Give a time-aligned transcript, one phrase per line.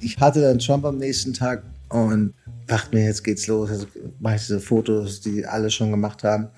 [0.00, 2.34] Ich hatte dann Trump am nächsten Tag und
[2.66, 3.70] dachte mir, jetzt geht's los.
[3.70, 3.86] Also
[4.20, 6.48] mache ich diese Fotos, die alle schon gemacht haben.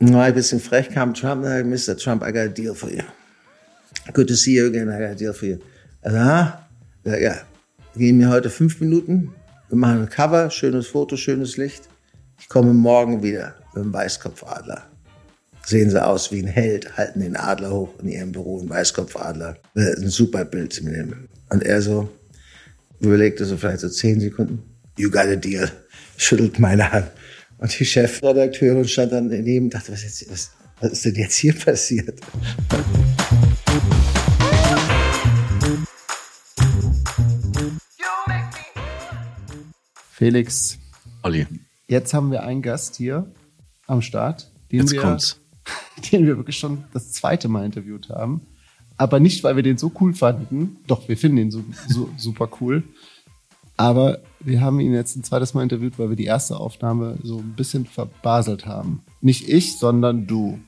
[0.00, 1.96] War ein bisschen frech, kam Trump, und Mr.
[1.96, 3.02] Trump, I got a deal for you.
[4.12, 5.58] Good to see you again, I got a deal for you.
[6.02, 6.66] Also, ah,
[7.04, 7.36] ja, ja.
[7.96, 9.32] Geben mir heute fünf Minuten,
[9.68, 11.88] wir machen ein Cover, schönes Foto, schönes Licht.
[12.38, 14.93] Ich komme morgen wieder mit dem Weißkopfadler.
[15.66, 19.56] Sehen sie aus wie ein Held, halten den Adler hoch in ihrem Büro, ein Weißkopfadler.
[19.74, 21.28] Ein super Bild zu nehmen.
[21.48, 22.10] Und er so,
[23.00, 24.62] überlegte so vielleicht so zehn Sekunden,
[24.98, 25.70] you got a deal,
[26.18, 27.10] schüttelt meine Hand.
[27.56, 31.36] Und die Chefredakteurin stand dann daneben und dachte, was, jetzt, was, was ist denn jetzt
[31.36, 32.20] hier passiert?
[40.10, 40.78] Felix.
[41.22, 41.46] Olli.
[41.88, 43.32] Jetzt haben wir einen Gast hier
[43.86, 45.40] am Start, den, jetzt wir, kommt's.
[46.12, 48.42] den wir wirklich schon das zweite Mal interviewt haben.
[48.96, 50.76] Aber nicht, weil wir den so cool fanden.
[50.86, 52.84] Doch, wir finden ihn so, so super cool.
[53.76, 57.38] Aber wir haben ihn jetzt ein zweites Mal interviewt, weil wir die erste Aufnahme so
[57.38, 59.02] ein bisschen verbaselt haben.
[59.20, 60.60] Nicht ich, sondern du.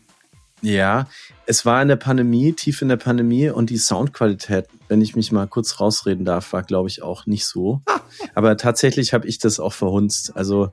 [0.62, 1.06] Ja,
[1.44, 5.30] es war in der Pandemie, tief in der Pandemie und die Soundqualität, wenn ich mich
[5.30, 7.82] mal kurz rausreden darf, war, glaube ich, auch nicht so.
[8.34, 10.36] Aber tatsächlich habe ich das auch verhunzt.
[10.36, 10.70] Also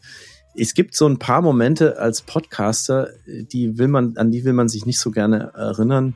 [0.56, 4.70] es gibt so ein paar Momente als Podcaster, die will man, an die will man
[4.70, 6.16] sich nicht so gerne erinnern.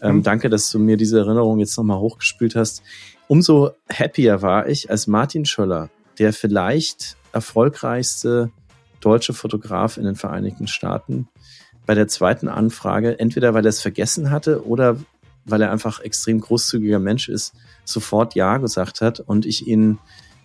[0.00, 0.22] Ähm, mhm.
[0.22, 2.82] Danke, dass du mir diese Erinnerung jetzt nochmal hochgespielt hast.
[3.26, 8.50] Umso happier war ich, als Martin Schöller, der vielleicht erfolgreichste
[9.00, 11.28] deutsche Fotograf in den Vereinigten Staaten,
[11.86, 14.96] bei der zweiten Anfrage, entweder weil er es vergessen hatte oder
[15.44, 19.98] weil er einfach extrem großzügiger Mensch ist, sofort Ja gesagt hat und ich ihn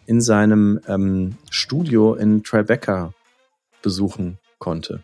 [0.05, 3.13] in seinem ähm, Studio in Tribeca
[3.81, 5.03] besuchen konnte.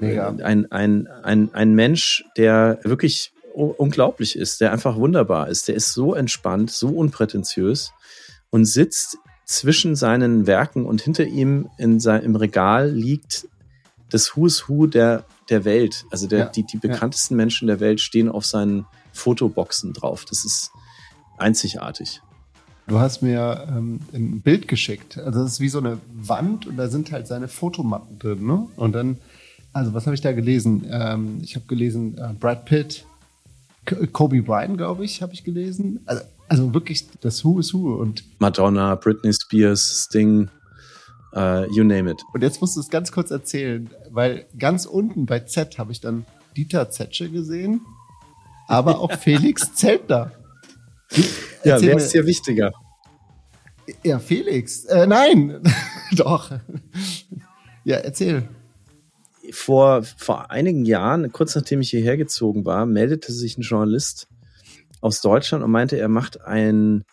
[0.00, 0.28] Ja.
[0.28, 5.68] Ein, ein, ein, ein Mensch, der wirklich unglaublich ist, der einfach wunderbar ist.
[5.68, 7.92] Der ist so entspannt, so unprätentiös
[8.50, 13.48] und sitzt zwischen seinen Werken und hinter ihm in sein, im Regal liegt
[14.10, 16.04] das Who's Who der, der Welt.
[16.10, 17.38] Also der, ja, die, die bekanntesten ja.
[17.38, 20.24] Menschen der Welt stehen auf seinen Fotoboxen drauf.
[20.24, 20.70] Das ist
[21.36, 22.22] einzigartig.
[22.86, 25.16] Du hast mir ähm, ein Bild geschickt.
[25.18, 28.46] Also das ist wie so eine Wand und da sind halt seine Fotomappen drin.
[28.46, 28.68] Ne?
[28.76, 29.16] Und dann,
[29.72, 30.86] also was habe ich da gelesen?
[30.90, 33.06] Ähm, ich habe gelesen äh, Brad Pitt,
[34.12, 36.00] Kobe Bryant, glaube ich, habe ich gelesen.
[36.06, 40.48] Also, also, wirklich das Who is Who und Madonna, Britney Spears, Sting,
[41.34, 42.22] uh, you name it.
[42.32, 46.00] Und jetzt musst du es ganz kurz erzählen, weil ganz unten bei Z habe ich
[46.00, 47.80] dann Dieter Zetsche gesehen,
[48.68, 50.32] aber auch Felix Zeltner.
[51.64, 52.72] Ja, wer ist hier wichtiger?
[54.02, 54.84] Ja, Felix.
[54.84, 55.62] Äh, nein,
[56.12, 56.50] doch.
[57.84, 58.48] Ja, erzähl
[59.50, 64.28] vor, vor einigen Jahren, kurz nachdem ich hierher gezogen war, meldete sich ein Journalist
[65.00, 67.04] aus Deutschland und meinte, er macht ein,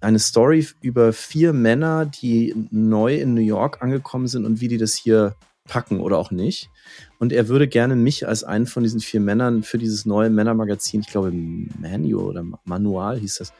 [0.00, 4.78] eine Story über vier Männer, die neu in New York angekommen sind und wie die
[4.78, 5.34] das hier
[5.68, 6.70] packen oder auch nicht.
[7.18, 11.02] Und er würde gerne mich als einen von diesen vier Männern für dieses neue Männermagazin,
[11.02, 13.52] ich glaube Manual oder Manual hieß das,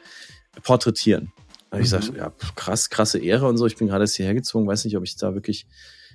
[0.63, 1.31] porträtieren.
[1.71, 2.01] Und ich mhm.
[2.01, 3.65] sagte, ja, krass, krasse Ehre und so.
[3.65, 5.67] Ich bin gerade jetzt hierher gezogen, weiß nicht, ob ich da wirklich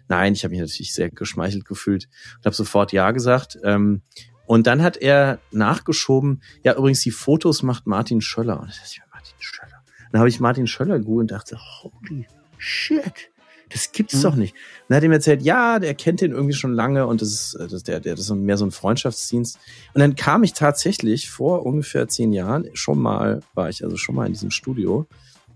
[0.08, 3.58] Nein, ich habe mich natürlich sehr geschmeichelt gefühlt und habe sofort Ja gesagt.
[3.64, 4.02] Ähm,
[4.46, 8.60] und dann hat er nachgeschoben, ja, übrigens, die Fotos macht Martin Schöller.
[8.60, 9.82] Und ist ja Martin Schöller.
[10.12, 12.26] Dann habe ich Martin Schöller gegoogelt und dachte, holy
[12.58, 13.30] shit,
[13.70, 14.22] das gibt's mhm.
[14.22, 14.54] doch nicht.
[14.54, 17.28] Und dann hat er mir erzählt, ja, der kennt den irgendwie schon lange und das
[17.28, 19.58] ist, äh, das, der, der, das ist mehr so ein Freundschaftsdienst.
[19.94, 24.14] Und dann kam ich tatsächlich vor ungefähr zehn Jahren, schon mal, war ich also schon
[24.14, 25.06] mal in diesem Studio,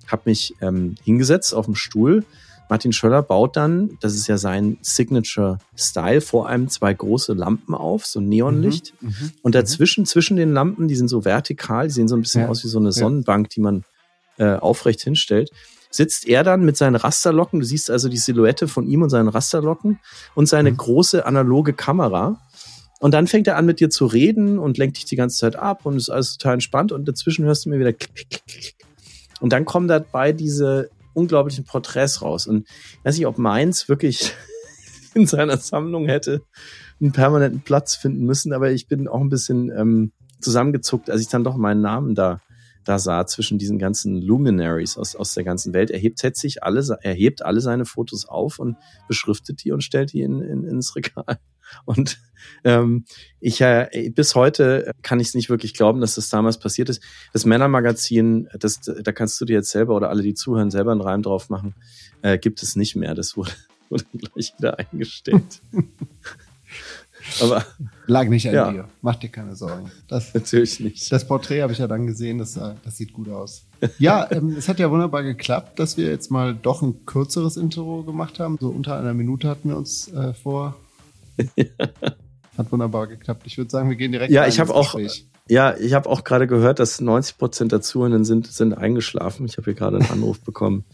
[0.07, 2.25] habe mich ähm, hingesetzt auf dem Stuhl
[2.69, 8.07] Martin Schöller baut dann, das ist ja sein Signature-Style, vor allem zwei große Lampen auf,
[8.07, 8.95] so Neonlicht.
[9.01, 12.23] Mhm, mhm, und dazwischen, zwischen den Lampen, die sind so vertikal, die sehen so ein
[12.23, 13.85] bisschen ja, aus wie so eine Sonnenbank, die man
[14.37, 15.51] äh, aufrecht hinstellt,
[15.91, 19.29] sitzt er dann mit seinen Rasterlocken, du siehst also die Silhouette von ihm und seinen
[19.29, 19.99] Rasterlocken
[20.35, 20.77] und seine mhm.
[20.77, 22.41] große analoge Kamera.
[23.01, 25.57] Und dann fängt er an mit dir zu reden und lenkt dich die ganze Zeit
[25.57, 28.75] ab und ist alles total entspannt und dazwischen hörst du mir wieder klick, klick, klick.
[29.41, 32.47] Und dann kommen dabei diese unglaublichen Porträts raus.
[32.47, 34.35] Und ich weiß nicht, ob meins wirklich
[35.15, 36.43] in seiner Sammlung hätte
[37.01, 41.29] einen permanenten Platz finden müssen, aber ich bin auch ein bisschen ähm, zusammengezuckt, als ich
[41.29, 42.41] dann doch meinen Namen da
[42.89, 45.91] da sah zwischen diesen ganzen Luminaries aus, aus der ganzen Welt.
[45.91, 47.13] Er hebt sich alle, er
[47.45, 51.39] alle seine Fotos auf und beschriftet die und stellt die in, in, ins Regal.
[51.85, 52.19] Und
[52.65, 53.05] ähm,
[53.41, 57.03] ich äh, bis heute kann ich es nicht wirklich glauben, dass das damals passiert ist.
[57.35, 61.03] Das Männermagazin, das, da kannst du dir jetzt selber oder alle, die zuhören, selber einen
[61.03, 61.75] Reim drauf machen,
[62.23, 63.15] äh, gibt es nicht mehr.
[63.15, 63.51] Das wurde,
[63.91, 65.61] wurde gleich wieder eingestellt.
[67.43, 67.65] Aber
[68.07, 68.71] Lag nicht an Ja.
[68.73, 68.89] dir.
[69.03, 69.91] Mach dir keine Sorgen.
[70.09, 71.11] Das, natürlich nicht.
[71.13, 73.67] das Porträt habe ich ja dann gesehen, das, äh, das sieht gut aus.
[73.99, 78.03] Ja, ähm, es hat ja wunderbar geklappt, dass wir jetzt mal doch ein kürzeres Intro
[78.03, 78.57] gemacht haben.
[78.61, 80.77] So unter einer Minute hatten wir uns äh, vor.
[82.57, 83.43] Hat wunderbar geklappt.
[83.47, 84.99] Ich würde sagen, wir gehen direkt Ja, ich habe auch,
[85.49, 89.47] ja, ich habe auch gerade gehört, dass 90 Prozent der Zuhörenden sind, sind eingeschlafen.
[89.47, 90.85] Ich habe hier gerade einen Anruf bekommen.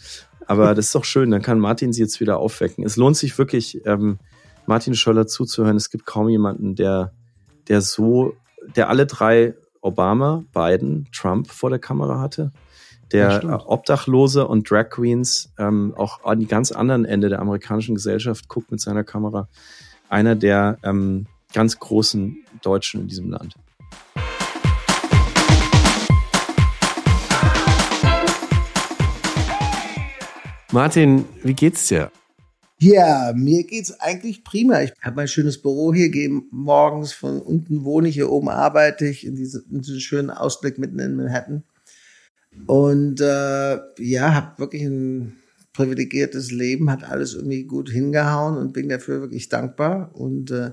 [0.46, 2.84] Aber das ist doch schön, dann kann Martin sie jetzt wieder aufwecken.
[2.84, 4.18] Es lohnt sich wirklich, ähm,
[4.66, 5.76] Martin Schöller zuzuhören.
[5.76, 7.12] Es gibt kaum jemanden, der,
[7.68, 8.34] der so,
[8.76, 12.52] der alle drei Obama, Biden, Trump vor der Kamera hatte.
[13.12, 17.40] Ja, Der äh, Obdachlose und Drag Queens ähm, auch an die ganz anderen Ende der
[17.40, 19.48] amerikanischen Gesellschaft guckt mit seiner Kamera.
[20.08, 23.54] Einer der ähm, ganz großen Deutschen in diesem Land.
[30.72, 32.10] Martin, wie geht's dir?
[32.84, 34.82] Ja, mir geht's eigentlich prima.
[34.82, 39.06] Ich habe mein schönes Büro hier, gehe morgens von unten wohne ich, hier oben arbeite
[39.06, 41.64] ich in, diese, in diesem schönen Ausblick mitten in Manhattan.
[42.66, 45.32] Und äh, ja, habe wirklich ein
[45.72, 50.14] privilegiertes Leben, hat alles irgendwie gut hingehauen und bin dafür wirklich dankbar.
[50.14, 50.72] Und äh,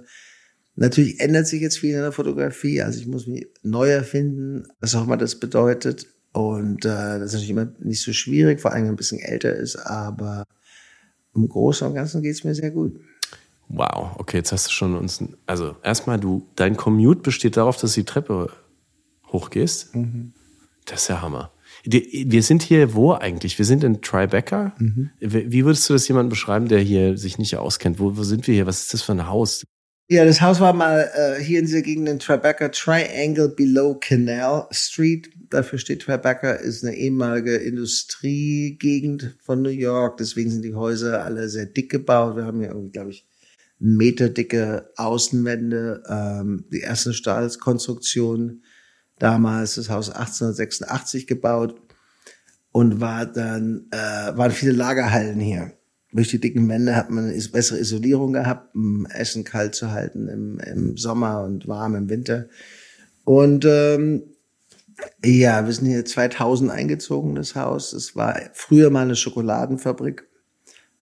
[0.76, 2.82] natürlich ändert sich jetzt viel in der Fotografie.
[2.82, 6.08] Also ich muss mich neu erfinden, was auch immer das bedeutet.
[6.34, 9.20] Und äh, das ist natürlich immer nicht so schwierig, vor allem wenn man ein bisschen
[9.20, 10.44] älter ist, aber
[11.36, 13.00] im Großen und Ganzen geht's mir sehr gut.
[13.68, 15.24] Wow, okay, jetzt hast du schon uns.
[15.46, 18.52] Also erstmal, du, dein Commute besteht darauf, dass du die Treppe
[19.32, 19.92] hochgehst.
[20.86, 21.52] Das ist ja Hammer.
[21.84, 23.58] Wir sind hier wo eigentlich?
[23.58, 24.74] Wir sind in Tribeca.
[25.20, 28.00] Wie wie würdest du das jemandem beschreiben, der hier sich nicht auskennt?
[28.00, 28.68] Wo, wo sind wir hier?
[28.68, 29.64] Was ist das für ein Haus?
[30.12, 34.68] Ja, das Haus war mal äh, hier in dieser Gegend in Tribeca, Triangle Below Canal
[34.70, 35.30] Street.
[35.50, 40.18] Dafür steht Tribeca, ist eine ehemalige Industriegegend von New York.
[40.18, 42.36] Deswegen sind die Häuser alle sehr dick gebaut.
[42.36, 43.26] Wir haben hier irgendwie, glaube ich,
[43.80, 46.04] einen Meter dicke Außenwände.
[46.10, 48.64] Ähm, die erste Stahlkonstruktion
[49.18, 51.80] damals, das Haus 1886 gebaut
[52.74, 55.72] und war dann, äh, waren viele Lagerhallen hier.
[56.14, 60.28] Durch die dicken Wände hat man is- bessere Isolierung gehabt, um Essen kalt zu halten
[60.28, 62.48] im, im Sommer und warm im Winter.
[63.24, 64.24] Und ähm,
[65.24, 67.94] ja, wir sind hier 2000 eingezogen, das Haus.
[67.94, 70.28] Es war früher mal eine Schokoladenfabrik.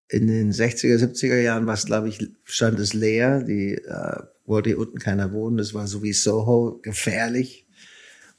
[0.09, 3.43] In den 60er, 70er Jahren war es, glaube ich, stand es leer.
[3.43, 5.57] Die äh, wollte hier unten keiner wohnen.
[5.57, 7.67] Das war so wie Soho, gefährlich.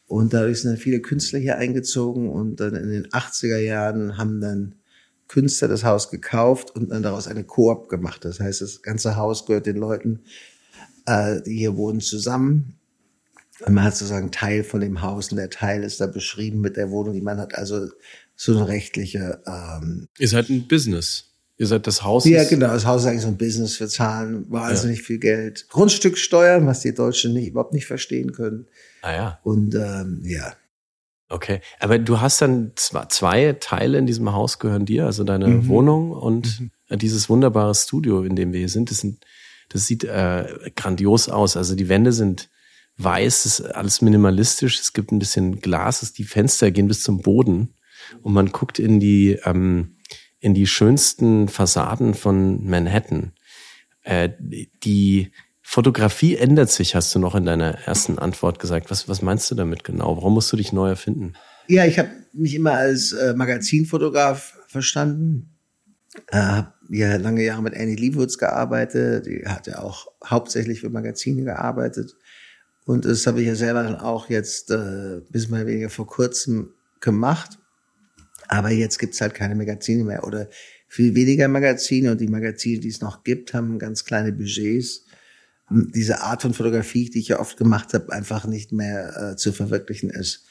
[0.06, 4.40] Und dadurch sind dann viele Künstler hier eingezogen und dann in den 80er Jahren haben
[4.40, 4.74] dann
[5.30, 8.24] Künstler das Haus gekauft und dann daraus eine Koop gemacht.
[8.24, 10.24] Das heißt, das ganze Haus gehört den Leuten,
[11.06, 12.74] äh, die hier wohnen, zusammen.
[13.64, 16.76] Und man hat sozusagen Teil von dem Haus und der Teil ist da beschrieben mit
[16.76, 17.54] der Wohnung, die man hat.
[17.54, 17.86] Also
[18.34, 21.26] so eine rechtliche, ähm, Ihr seid ein Business.
[21.58, 22.24] Ihr seid das Haus.
[22.24, 22.66] ja, genau.
[22.66, 23.78] Das Haus ist eigentlich so ein Business.
[23.78, 25.68] Wir zahlen wahnsinnig viel Geld.
[25.68, 28.66] Grundstücksteuern, was die Deutschen nicht, überhaupt nicht verstehen können.
[29.02, 30.54] Ah ja, Und ähm, ja,
[31.30, 31.60] okay.
[31.78, 36.12] Aber du hast dann zwei, zwei Teile in diesem Haus gehören dir, also deine Wohnung
[36.12, 38.90] und äh, dieses wunderbare Studio, in dem wir hier sind.
[38.90, 39.24] Das, sind,
[39.68, 41.56] das sieht äh, grandios aus.
[41.56, 42.50] Also die Wände sind
[42.98, 44.78] weiß, es ist alles minimalistisch.
[44.78, 47.74] Es gibt ein bisschen Glas, die Fenster gehen bis zum Boden
[48.22, 49.96] und man guckt in die ähm,
[50.40, 53.32] in die schönsten Fassaden von Manhattan.
[54.02, 55.32] Äh, die
[55.72, 58.90] Fotografie ändert sich, hast du noch in deiner ersten Antwort gesagt.
[58.90, 60.16] Was, was meinst du damit genau?
[60.16, 61.34] Warum musst du dich neu erfinden?
[61.68, 65.54] Ja, ich habe mich immer als äh, Magazinfotograf verstanden.
[66.26, 69.26] Äh, habe ja lange Jahre mit Annie Leibovitz gearbeitet.
[69.26, 72.16] Die hat ja auch hauptsächlich für Magazine gearbeitet.
[72.84, 76.70] Und das habe ich ja selber dann auch jetzt äh, bis mal weniger vor kurzem
[76.98, 77.60] gemacht.
[78.48, 80.48] Aber jetzt gibt's halt keine Magazine mehr oder
[80.88, 82.10] viel weniger Magazine.
[82.10, 85.04] Und die Magazine, die es noch gibt, haben ganz kleine Budgets.
[85.70, 89.52] Diese Art von Fotografie, die ich ja oft gemacht habe, einfach nicht mehr äh, zu
[89.52, 90.46] verwirklichen ist.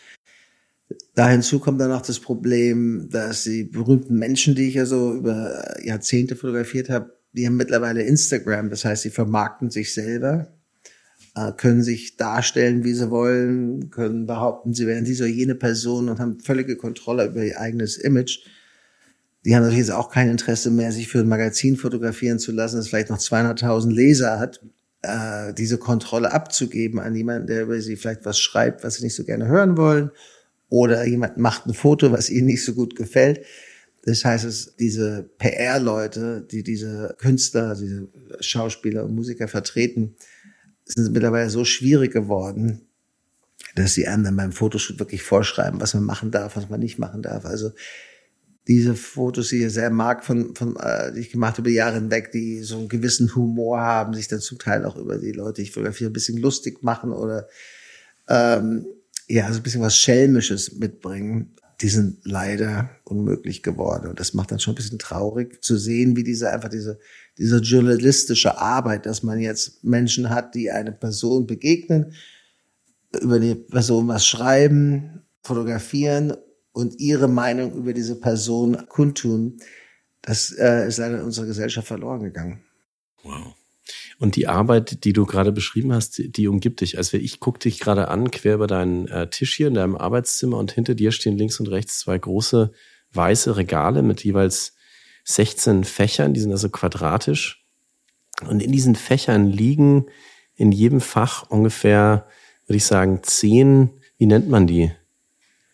[1.14, 5.14] Da hinzu kommt dann noch das Problem, dass die berühmten Menschen, die ich ja so
[5.14, 8.70] über Jahrzehnte fotografiert habe, die haben mittlerweile Instagram.
[8.70, 10.48] Das heißt, sie vermarkten sich selber,
[11.36, 16.10] äh, können sich darstellen, wie sie wollen, können behaupten, sie wären diese oder jene Person
[16.10, 18.40] und haben völlige Kontrolle über ihr eigenes Image.
[19.46, 22.78] Die haben natürlich jetzt auch kein Interesse mehr, sich für ein Magazin fotografieren zu lassen,
[22.78, 24.62] das vielleicht noch 200.000 Leser hat,
[25.02, 29.16] äh, diese Kontrolle abzugeben an jemanden, der über sie vielleicht was schreibt, was sie nicht
[29.16, 30.12] so gerne hören wollen
[30.70, 33.46] oder jemand macht ein Foto, was ihnen nicht so gut gefällt.
[34.04, 38.08] Das heißt, es diese PR-Leute, die diese Künstler, diese
[38.40, 40.16] Schauspieler und Musiker vertreten,
[40.86, 42.82] sind mittlerweile so schwierig geworden,
[43.76, 46.98] dass sie einem dann beim Fotoshoot wirklich vorschreiben, was man machen darf, was man nicht
[46.98, 47.46] machen darf.
[47.46, 47.72] Also
[48.70, 52.32] diese Fotos, die ich sehr mag, von, von äh, die ich gemacht habe, Jahre hinweg,
[52.32, 55.62] die so einen gewissen Humor haben, sich dann zum Teil auch über die Leute, die
[55.64, 57.48] ich fotografiere, ein bisschen lustig machen oder
[58.28, 58.86] ähm,
[59.28, 64.08] ja, so ein bisschen was Schelmisches mitbringen, die sind leider unmöglich geworden.
[64.08, 67.00] Und das macht dann schon ein bisschen traurig zu sehen, wie diese einfach diese,
[67.40, 72.14] diese journalistische Arbeit, dass man jetzt Menschen hat, die eine Person begegnen,
[73.20, 76.34] über die Person was schreiben, fotografieren
[76.80, 79.60] und ihre Meinung über diese Person kundtun,
[80.22, 82.64] das äh, ist leider in unserer Gesellschaft verloren gegangen.
[83.24, 83.54] Wow.
[84.18, 86.98] Und die Arbeit, die du gerade beschrieben hast, die, umgibt dich.
[86.98, 90.58] Also ich gucke dich gerade an, quer über deinen äh, Tisch hier in deinem Arbeitszimmer
[90.58, 92.72] und hinter dir stehen links und rechts zwei große
[93.12, 94.76] weiße Regale mit jeweils
[95.26, 97.66] 16 Fächern, die sind also quadratisch.
[98.48, 100.06] Und in diesen Fächern liegen
[100.56, 102.28] in jedem Fach ungefähr,
[102.68, 104.92] würde ich sagen, zehn, wie nennt man die?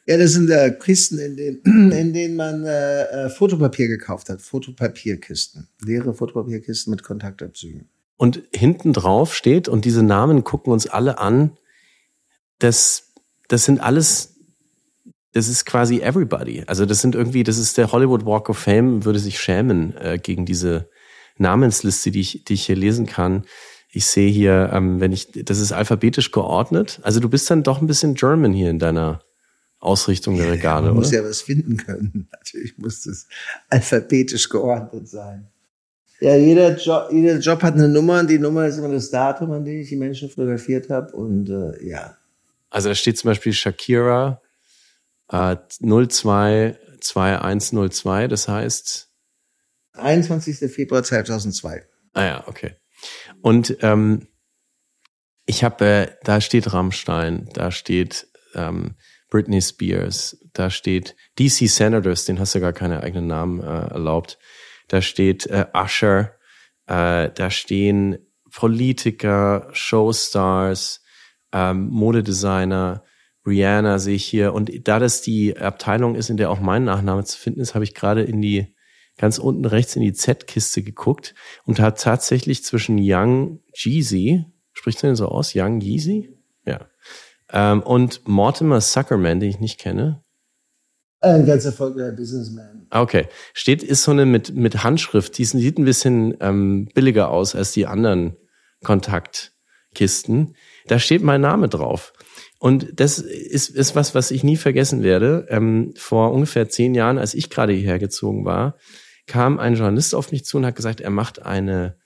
[0.08, 4.42] Ja, das sind äh, Kisten, in denen, in denen man äh, äh, Fotopapier gekauft hat.
[4.42, 5.68] Fotopapierkisten.
[5.84, 7.90] Leere Fotopapierkisten mit Kontaktabzügen.
[8.18, 11.58] Und hinten drauf steht, und diese Namen gucken uns alle an,
[12.60, 13.14] das,
[13.48, 14.36] das sind alles,
[15.34, 16.64] das ist quasi everybody.
[16.68, 20.20] Also das sind irgendwie, das ist der Hollywood Walk of Fame, würde sich schämen äh,
[20.22, 20.88] gegen diese
[21.38, 23.46] Namensliste, die ich, die ich hier lesen kann.
[23.90, 27.00] Ich sehe hier, ähm, wenn ich, das ist alphabetisch geordnet.
[27.02, 29.22] Also du bist dann doch ein bisschen German hier in deiner
[29.86, 31.00] Ausrichtung der Regale, ja, man oder?
[31.02, 32.28] muss ja was finden können.
[32.32, 33.28] Natürlich muss es
[33.70, 35.48] alphabetisch geordnet sein.
[36.22, 39.52] Ja, jeder Job, jeder Job hat eine Nummer und die Nummer ist immer das Datum,
[39.52, 41.14] an dem ich die Menschen fotografiert habe.
[41.14, 42.18] Und äh, ja.
[42.70, 44.42] Also da steht zum Beispiel Shakira
[45.32, 49.10] äh, 022102, das heißt
[49.94, 50.72] 21.
[50.72, 51.84] Februar 2002.
[52.14, 52.76] Ah ja, okay.
[53.42, 54.28] Und ähm,
[55.46, 58.96] ich habe, äh, da steht Rammstein, da steht ähm,
[59.36, 64.40] Britney Spears, da steht DC Senators, den hast du gar keine eigenen Namen äh, erlaubt.
[64.88, 66.32] Da steht äh, Usher,
[66.88, 68.18] äh, da stehen
[68.50, 71.04] Politiker, Showstars,
[71.52, 73.04] ähm, Modedesigner,
[73.46, 74.54] Rihanna sehe ich hier.
[74.54, 77.84] Und da das die Abteilung ist, in der auch mein Nachname zu finden ist, habe
[77.84, 78.74] ich gerade in die
[79.18, 85.12] ganz unten rechts in die Z-Kiste geguckt und hat tatsächlich zwischen Young Jeezy, spricht man
[85.12, 85.52] den so aus?
[85.56, 86.34] Young Yeezy?
[86.66, 86.88] Ja.
[87.52, 90.24] Ähm, und Mortimer Zuckerman, den ich nicht kenne.
[91.22, 92.88] Ein ganz erfolgreicher Businessman.
[92.92, 93.28] Okay.
[93.54, 95.38] Steht, ist so eine mit, mit Handschrift.
[95.38, 98.38] Die sieht ein bisschen ähm, billiger aus als die anderen
[98.84, 100.56] Kontaktkisten.
[100.88, 102.14] Da steht mein Name drauf.
[102.60, 105.46] Und das ist, ist was, was ich nie vergessen werde.
[105.50, 108.78] Ähm, vor ungefähr zehn Jahren, als ich gerade hierher gezogen war,
[109.28, 111.98] kam ein Journalist auf mich zu und hat gesagt, er macht eine,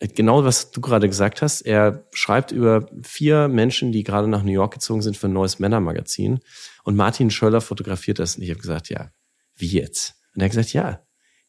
[0.00, 4.52] genau was du gerade gesagt hast, er schreibt über vier Menschen, die gerade nach New
[4.52, 6.40] York gezogen sind für ein neues Männermagazin.
[6.84, 8.36] Und Martin Schöller fotografiert das.
[8.36, 9.10] Und ich habe gesagt, ja,
[9.56, 10.14] wie jetzt?
[10.34, 11.00] Und er hat gesagt, ja,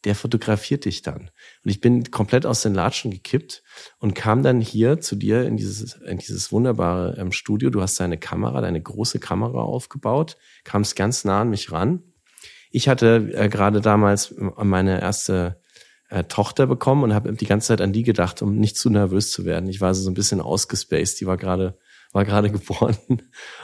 [0.04, 1.30] der fotografiert dich dann.
[1.64, 3.62] Und ich bin komplett aus den Latschen gekippt
[3.98, 7.70] und kam dann hier zu dir in dieses, in dieses wunderbare ähm, Studio.
[7.70, 12.02] Du hast deine Kamera, deine große Kamera aufgebaut, kamst ganz nah an mich ran
[12.70, 15.59] ich hatte äh, gerade damals meine erste
[16.10, 19.30] äh, Tochter bekommen und habe die ganze Zeit an die gedacht, um nicht zu nervös
[19.30, 19.68] zu werden.
[19.68, 21.78] Ich war so ein bisschen ausgespaced, die war gerade
[22.12, 22.96] war gerade geboren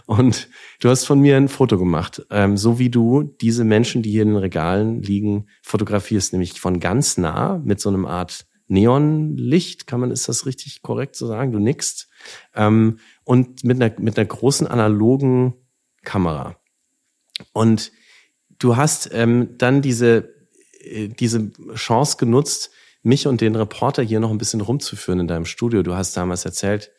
[0.06, 0.48] und
[0.80, 4.22] du hast von mir ein Foto gemacht, ähm, so wie du diese Menschen, die hier
[4.22, 10.00] in den Regalen liegen, fotografierst, nämlich von ganz nah mit so einem Art Neonlicht, kann
[10.00, 11.52] man, ist das richtig korrekt zu sagen?
[11.52, 12.08] Du nickst.
[12.54, 15.54] Ähm, und mit einer, mit einer großen analogen
[16.02, 16.56] Kamera.
[17.52, 17.92] Und
[18.58, 20.35] du hast ähm, dann diese,
[21.18, 22.70] diese Chance genutzt,
[23.02, 25.82] mich und den Reporter hier noch ein bisschen rumzuführen in deinem Studio.
[25.82, 26.90] Du hast damals erzählt,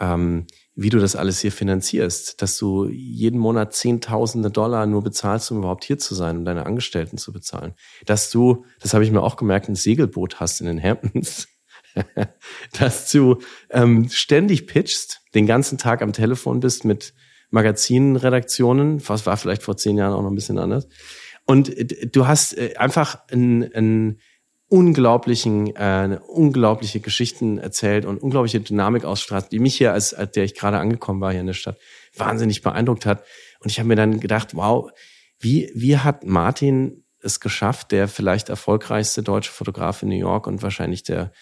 [0.00, 5.50] ähm, wie du das alles hier finanzierst, dass du jeden Monat Zehntausende Dollar nur bezahlst,
[5.50, 7.74] um überhaupt hier zu sein, um deine Angestellten zu bezahlen.
[8.06, 11.48] Dass du, das habe ich mir auch gemerkt, ein Segelboot hast in den Hamptons.
[12.78, 17.12] dass du ähm, ständig pitchst, den ganzen Tag am Telefon bist mit
[17.50, 20.88] Magazinredaktionen, was war vielleicht vor zehn Jahren auch noch ein bisschen anders.
[21.52, 21.70] Und
[22.16, 24.18] du hast äh, einfach einen,
[24.68, 30.32] unglaublichen, äh, eine unglaubliche Geschichten erzählt und unglaubliche Dynamik ausstrahlt, die mich hier, als, als
[30.32, 31.76] der ich gerade angekommen war hier in der Stadt,
[32.16, 33.22] wahnsinnig beeindruckt hat.
[33.60, 34.90] Und ich habe mir dann gedacht, wow,
[35.40, 40.62] wie, wie hat Martin es geschafft, der vielleicht erfolgreichste deutsche Fotograf in New York und
[40.62, 41.32] wahrscheinlich der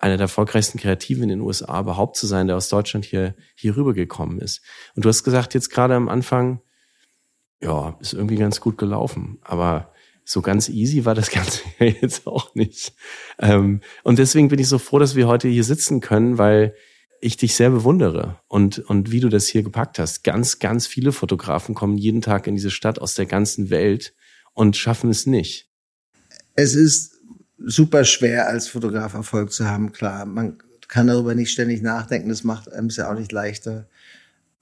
[0.00, 3.76] einer der erfolgreichsten Kreativen in den USA überhaupt zu sein, der aus Deutschland hier, hier
[3.76, 4.60] rübergekommen ist.
[4.96, 6.60] Und du hast gesagt, jetzt gerade am Anfang,
[7.60, 9.38] ja, ist irgendwie ganz gut gelaufen.
[9.42, 9.92] Aber
[10.24, 12.94] so ganz easy war das Ganze jetzt auch nicht.
[13.38, 16.74] Ähm, und deswegen bin ich so froh, dass wir heute hier sitzen können, weil
[17.20, 20.22] ich dich sehr bewundere und, und wie du das hier gepackt hast.
[20.22, 24.14] Ganz, ganz viele Fotografen kommen jeden Tag in diese Stadt aus der ganzen Welt
[24.52, 25.70] und schaffen es nicht.
[26.54, 27.16] Es ist
[27.58, 30.26] super schwer, als Fotograf Erfolg zu haben, klar.
[30.26, 30.58] Man
[30.88, 33.88] kann darüber nicht ständig nachdenken, das macht einem es ja auch nicht leichter.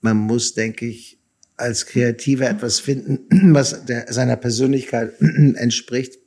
[0.00, 1.20] Man muss, denke ich,
[1.56, 6.18] als Kreativer etwas finden, was der, seiner Persönlichkeit entspricht.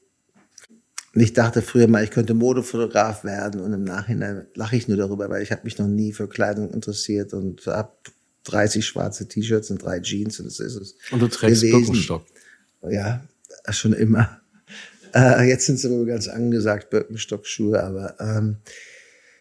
[1.14, 4.98] Und ich dachte früher mal, ich könnte Modefotograf werden und im Nachhinein lache ich nur
[4.98, 7.92] darüber, weil ich habe mich noch nie für Kleidung interessiert und habe
[8.44, 10.96] 30 schwarze T-Shirts und drei Jeans und das ist es.
[11.12, 11.82] Und du trägst gewesen.
[11.82, 12.26] Birkenstock.
[12.90, 13.28] Ja,
[13.70, 14.42] schon immer.
[15.14, 18.58] Äh, jetzt sind sie aber ganz angesagt, Birkenstock-Schuhe, aber ähm,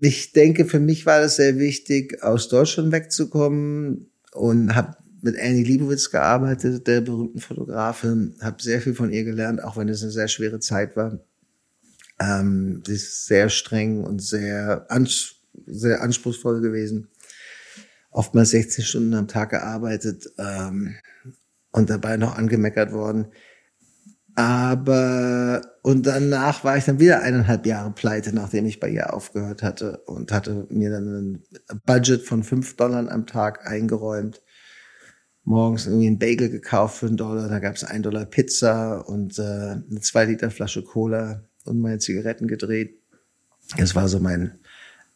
[0.01, 5.65] ich denke, für mich war das sehr wichtig, aus Deutschland wegzukommen und habe mit Annie
[5.65, 10.13] Liebowitz gearbeitet, der berühmten Fotografin, habe sehr viel von ihr gelernt, auch wenn es eine
[10.13, 11.19] sehr schwere Zeit war.
[12.21, 17.09] Ähm, sie ist sehr streng und sehr, ans sehr anspruchsvoll gewesen.
[18.11, 20.97] Oftmals 16 Stunden am Tag gearbeitet ähm,
[21.73, 23.27] und dabei noch angemeckert worden.
[24.35, 29.63] Aber und danach war ich dann wieder eineinhalb Jahre pleite, nachdem ich bei ihr aufgehört
[29.63, 34.43] hatte und hatte mir dann ein Budget von fünf Dollar am Tag eingeräumt.
[35.47, 39.39] Morgens irgendwie ein Bagel gekauft für einen Dollar, da gab es ein Dollar Pizza und
[39.39, 42.99] äh, eine zwei Liter Flasche Cola und meine Zigaretten gedreht.
[43.77, 44.59] Das war so mein,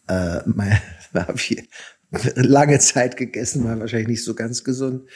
[0.09, 0.79] äh, mein
[1.15, 1.69] habe ich
[2.37, 5.09] lange Zeit gegessen, war wahrscheinlich nicht so ganz gesund.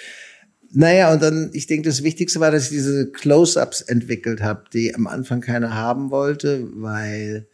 [0.73, 4.97] Naja, und dann, ich denke, das Wichtigste war, dass ich diese Close-ups entwickelt habe, die
[4.97, 7.47] am Anfang keiner haben wollte, weil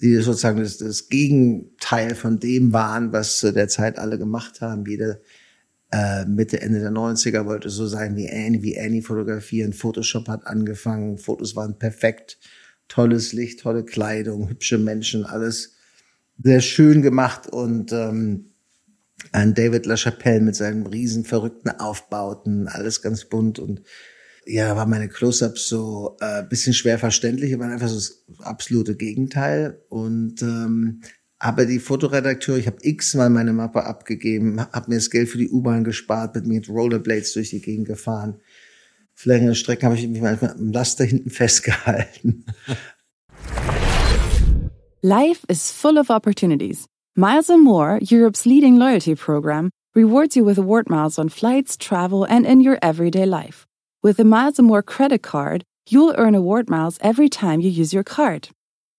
[0.00, 4.86] die sozusagen das, das Gegenteil von dem waren, was zu der Zeit alle gemacht haben.
[4.86, 5.18] Jeder
[5.92, 9.74] äh, Mitte, Ende der 90er wollte so sein wie Annie, wie Annie fotografieren.
[9.74, 12.38] Photoshop hat angefangen, Fotos waren perfekt.
[12.88, 15.76] Tolles Licht, tolle Kleidung, hübsche Menschen, alles
[16.42, 17.46] sehr schön gemacht.
[17.46, 18.46] Und ähm,
[19.32, 23.58] ein David LaChapelle mit seinen riesen verrückten Aufbauten, alles ganz bunt.
[23.58, 23.82] Und
[24.46, 29.78] ja, war meine Close-ups so äh, bisschen schwer verständlich, waren einfach so das absolute Gegenteil.
[29.90, 31.02] Und ähm,
[31.42, 35.50] aber die Fotoredakteure, ich habe x-mal meine Mappe abgegeben, habe mir das Geld für die
[35.50, 38.40] U-Bahn gespart, bin mit Rollerblades durch die Gegend gefahren
[39.12, 42.44] Für längere Strecken habe ich mich manchmal im Laster hinten festgehalten.
[45.02, 46.86] Life is full of opportunities.
[47.16, 52.24] Miles and More, Europe's leading loyalty program, rewards you with award miles on flights, travel,
[52.24, 53.66] and in your everyday life.
[54.00, 57.92] With the Miles and More credit card, you'll earn award miles every time you use
[57.92, 58.50] your card.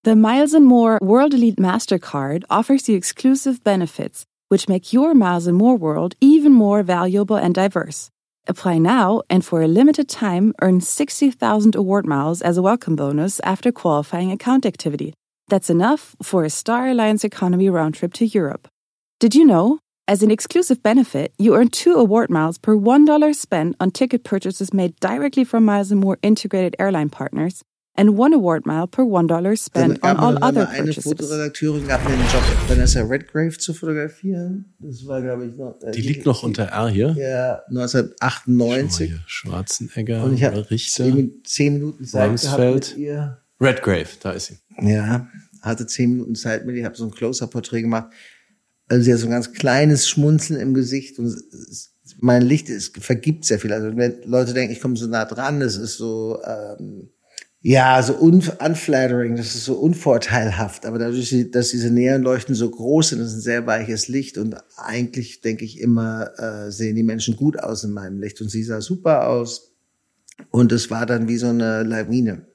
[0.04, 5.48] The Miles and More World Elite MasterCard offers you exclusive benefits, which make your Miles
[5.48, 8.10] and More world even more valuable and diverse.
[8.46, 13.40] Apply now and for a limited time earn 60,000 award miles as a welcome bonus
[13.46, 15.14] after qualifying account activity.
[15.48, 18.68] That's enough for a Star Alliance economy round trip to Europe.
[19.22, 19.80] Did you know?
[20.06, 24.74] As an exclusive benefit, you earn two award miles per $1 spent on ticket purchases
[24.74, 27.64] made directly from Miles & More integrated airline partners
[27.96, 31.04] and one award mile per $1 spent on all other eine purchases.
[31.04, 34.74] Fotoredakteurin gab mir einen Job, Vanessa Redgrave zu fotografieren.
[34.80, 35.80] Das war, glaube ich, noch.
[35.82, 37.16] Äh, Die liegt noch unter R hier.
[37.18, 39.10] Ja, 1998.
[39.10, 42.90] Hier, Schwarzenegger, Und ich habe Richter, zehn, zehn Minuten Zeit gehabt Rumsfeld.
[42.90, 43.38] mit ihr.
[43.62, 44.58] Redgrave, da ist sie.
[44.82, 45.28] Ja,
[45.62, 48.12] hatte zehn Minuten Zeit mit ihr, habe so ein Close-Up-Porträt gemacht.
[48.90, 52.98] Also sie hat so ein ganz kleines Schmunzeln im Gesicht und es- mein Licht ist,
[52.98, 53.72] vergibt sehr viel.
[53.74, 57.10] Also wenn Leute denken, ich komme so nah dran, das ist so ähm,
[57.64, 60.86] ja so un unflattering, das ist so unvorteilhaft.
[60.86, 64.56] Aber dadurch, dass diese Neonleuchten so groß sind, das ist ein sehr weiches Licht und
[64.78, 68.64] eigentlich denke ich immer, äh, sehen die Menschen gut aus in meinem Licht und sie
[68.64, 69.74] sah super aus
[70.52, 72.48] und es war dann wie so eine Lawine.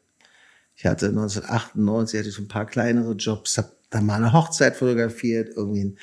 [0.77, 4.77] Ich hatte 1998 hatte ich so ein paar kleinere Jobs, habe dann mal eine Hochzeit
[4.77, 5.99] fotografiert, irgendwie einen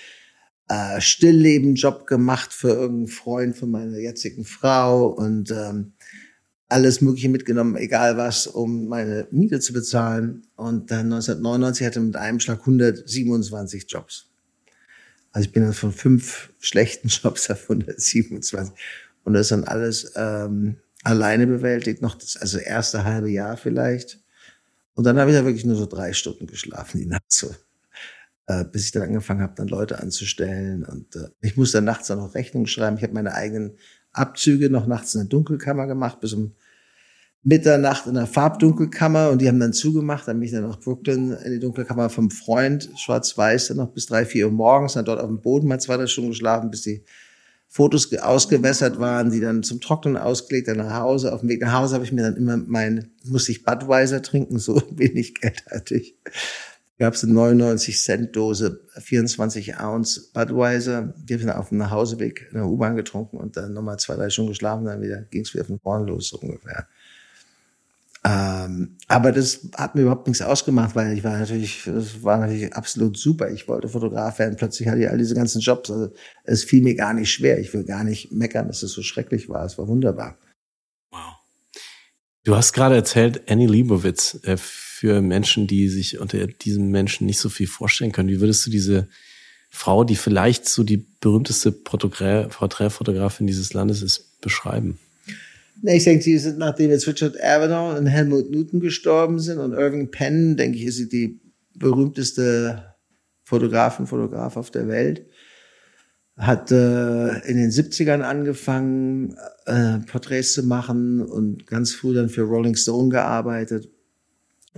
[0.68, 5.94] äh, Stillleben-Job gemacht für irgendeinen Freund von meiner jetzigen Frau und ähm,
[6.68, 10.48] alles Mögliche mitgenommen, egal was, um meine Miete zu bezahlen.
[10.56, 14.30] Und dann 1999 hatte ich mit einem Schlag 127 Jobs.
[15.32, 18.74] Also ich bin dann von fünf schlechten Jobs auf 127.
[19.24, 24.20] Und das dann alles ähm, alleine bewältigt, noch das also erste halbe Jahr vielleicht.
[24.96, 27.54] Und dann habe ich da wirklich nur so drei Stunden geschlafen die Nacht so.
[28.48, 30.84] Äh, bis ich dann angefangen habe, dann Leute anzustellen.
[30.86, 32.98] Und äh, ich musste dann nachts auch noch Rechnungen schreiben.
[32.98, 33.78] Ich habe meine eigenen
[34.18, 36.54] Abzüge noch nachts in der Dunkelkammer gemacht, bis um
[37.44, 40.28] Mitternacht in der Farbdunkelkammer und die haben dann zugemacht.
[40.28, 44.08] Dann bin ich dann nach Brooklyn in die Dunkelkammer vom Freund, schwarz-weiß, dann noch bis
[44.08, 46.82] drei, vier Uhr morgens, dann dort auf dem Boden mal zwei, drei Stunden geschlafen, bis
[46.82, 47.04] die
[47.68, 51.34] Fotos ge- ausgewässert waren, die dann zum Trocknen ausgelegt, dann nach Hause.
[51.34, 54.58] Auf dem Weg nach Hause habe ich mir dann immer mein, musste ich Budweiser trinken,
[54.60, 56.18] so wenig Geld hatte ich.
[56.98, 61.14] Gab es eine 99 Cent Dose, 24 Ounce Budweiser.
[61.28, 64.52] Ich dann auf dem Nachhauseweg in der U-Bahn getrunken und dann nochmal zwei, drei Stunden
[64.52, 66.88] geschlafen, dann wieder ging es wieder von vorne los ungefähr.
[68.28, 72.74] Ähm, aber das hat mir überhaupt nichts ausgemacht, weil ich war natürlich, das war natürlich
[72.74, 73.52] absolut super.
[73.52, 74.56] Ich wollte Fotograf werden.
[74.56, 75.92] Plötzlich hatte ich all diese ganzen Jobs.
[75.92, 76.12] Also
[76.44, 77.60] es fiel mir gar nicht schwer.
[77.60, 79.64] Ich will gar nicht meckern, dass es so schrecklich war.
[79.64, 80.40] Es war wunderbar.
[81.12, 81.36] Wow.
[82.46, 84.58] Du hast gerade erzählt, Annie Leibovitz, äh,
[84.98, 88.30] für Menschen, die sich unter diesem Menschen nicht so viel vorstellen können.
[88.30, 89.10] Wie würdest du diese
[89.70, 94.98] Frau, die vielleicht so die berühmteste Porträtfotografin dieses Landes ist, beschreiben?
[95.84, 100.12] Ich denke, sie sind, nachdem jetzt Richard Avedon und Helmut Newton gestorben sind und Irving
[100.12, 101.42] Penn, denke ich, ist sie die
[101.78, 102.96] berühmteste
[103.44, 105.26] Fotografin, Fotograf auf der Welt.
[106.38, 112.44] Hat äh, in den 70ern angefangen, äh, Porträts zu machen und ganz früh dann für
[112.44, 113.90] Rolling Stone gearbeitet.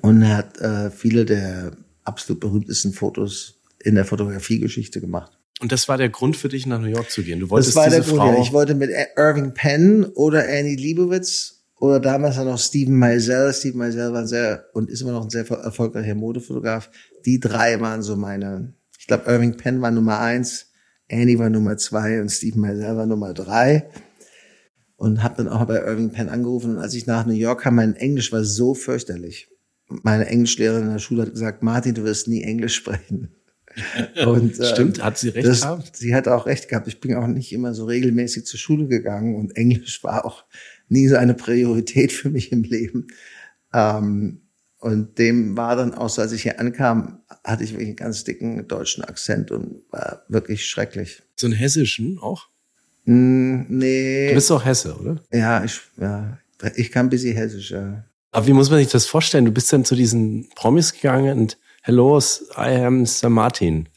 [0.02, 1.72] Und er hat äh, viele der
[2.04, 5.38] absolut berühmtesten Fotos in der Fotografiegeschichte gemacht.
[5.60, 7.40] Und das war der Grund für dich, nach New York zu gehen.
[7.40, 8.34] Du wolltest das war der Grund, Frau.
[8.34, 8.42] ja.
[8.42, 13.52] Ich wollte mit Irving Penn oder Annie Leibovitz oder damals dann noch Steven Meisel.
[13.54, 16.92] Steven Meisel war ein sehr und ist immer noch ein sehr erfolgreicher Modefotograf.
[17.26, 18.74] Die drei waren so meine.
[19.00, 20.68] Ich glaube, Irving Penn war Nummer eins,
[21.10, 23.90] Annie war Nummer zwei und Steven Meisel war Nummer drei.
[24.96, 26.76] Und habe dann auch bei Irving Penn angerufen.
[26.76, 29.48] Und als ich nach New York kam, mein Englisch war so fürchterlich.
[29.88, 33.36] Meine Englischlehrerin in der Schule hat gesagt, Martin, du wirst nie Englisch sprechen.
[34.26, 35.96] Und, Stimmt, hat sie recht das, gehabt?
[35.96, 36.88] Sie hat auch recht gehabt.
[36.88, 40.46] Ich bin auch nicht immer so regelmäßig zur Schule gegangen und Englisch war auch
[40.90, 43.08] nie so eine Priorität für mich im Leben.
[43.74, 44.42] Ähm,
[44.80, 48.24] und dem war dann auch so, als ich hier ankam, hatte ich wirklich einen ganz
[48.24, 51.24] dicken deutschen Akzent und war wirklich schrecklich.
[51.36, 52.48] So einen hessischen auch?
[53.06, 54.30] Mm, nee.
[54.30, 55.22] Du bist doch Hesse, oder?
[55.32, 56.38] Ja, ich, ja,
[56.76, 58.06] ich kann ein bisschen hessisch, ja.
[58.32, 59.46] Aber wie muss man sich das vorstellen?
[59.46, 62.20] Du bist dann zu diesen Promis gegangen und Hello,
[62.58, 63.88] I am Sir Martin.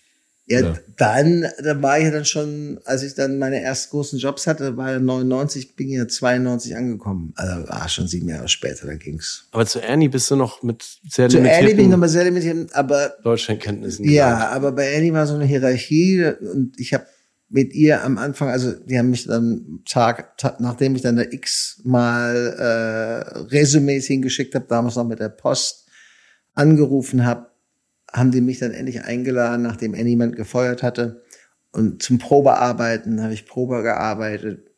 [0.46, 4.18] Ja, ja, dann, da war ich ja dann schon, als ich dann meine ersten großen
[4.18, 7.32] Jobs hatte, war ja 99, bin ja 92 angekommen.
[7.36, 9.46] Also war schon sieben Jahre später, da ging's.
[9.52, 12.24] Aber zu Annie bist du noch mit sehr Zu Annie bin ich noch mal sehr
[12.24, 14.04] limitiert, aber Deutschlandkenntnissen.
[14.10, 14.52] Ja, gelangt.
[14.52, 17.06] aber bei Annie war so eine Hierarchie und ich habe
[17.50, 21.22] mit ihr am Anfang, also die haben mich dann Tag, Tag nachdem ich dann da
[21.22, 25.88] x mal äh, Resümees hingeschickt habe, damals noch mit der Post
[26.54, 27.50] angerufen habe,
[28.12, 31.22] haben die mich dann endlich eingeladen, nachdem niemand gefeuert hatte.
[31.72, 34.70] Und zum Probearbeiten habe ich Probe gearbeitet.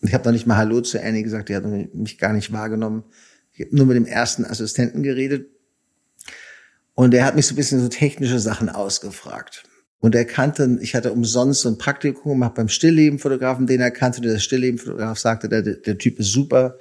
[0.00, 3.04] Ich habe noch nicht mal Hallo zu Annie gesagt, die hat mich gar nicht wahrgenommen.
[3.52, 5.50] Ich habe nur mit dem ersten Assistenten geredet.
[6.94, 9.64] Und er hat mich so ein bisschen so technische Sachen ausgefragt.
[10.06, 14.20] Und er kannte, ich hatte umsonst so ein Praktikum gemacht beim Stilllebenfotografen, den er kannte.
[14.20, 16.78] Der Stilllebenfotograf sagte, der, der Typ ist super.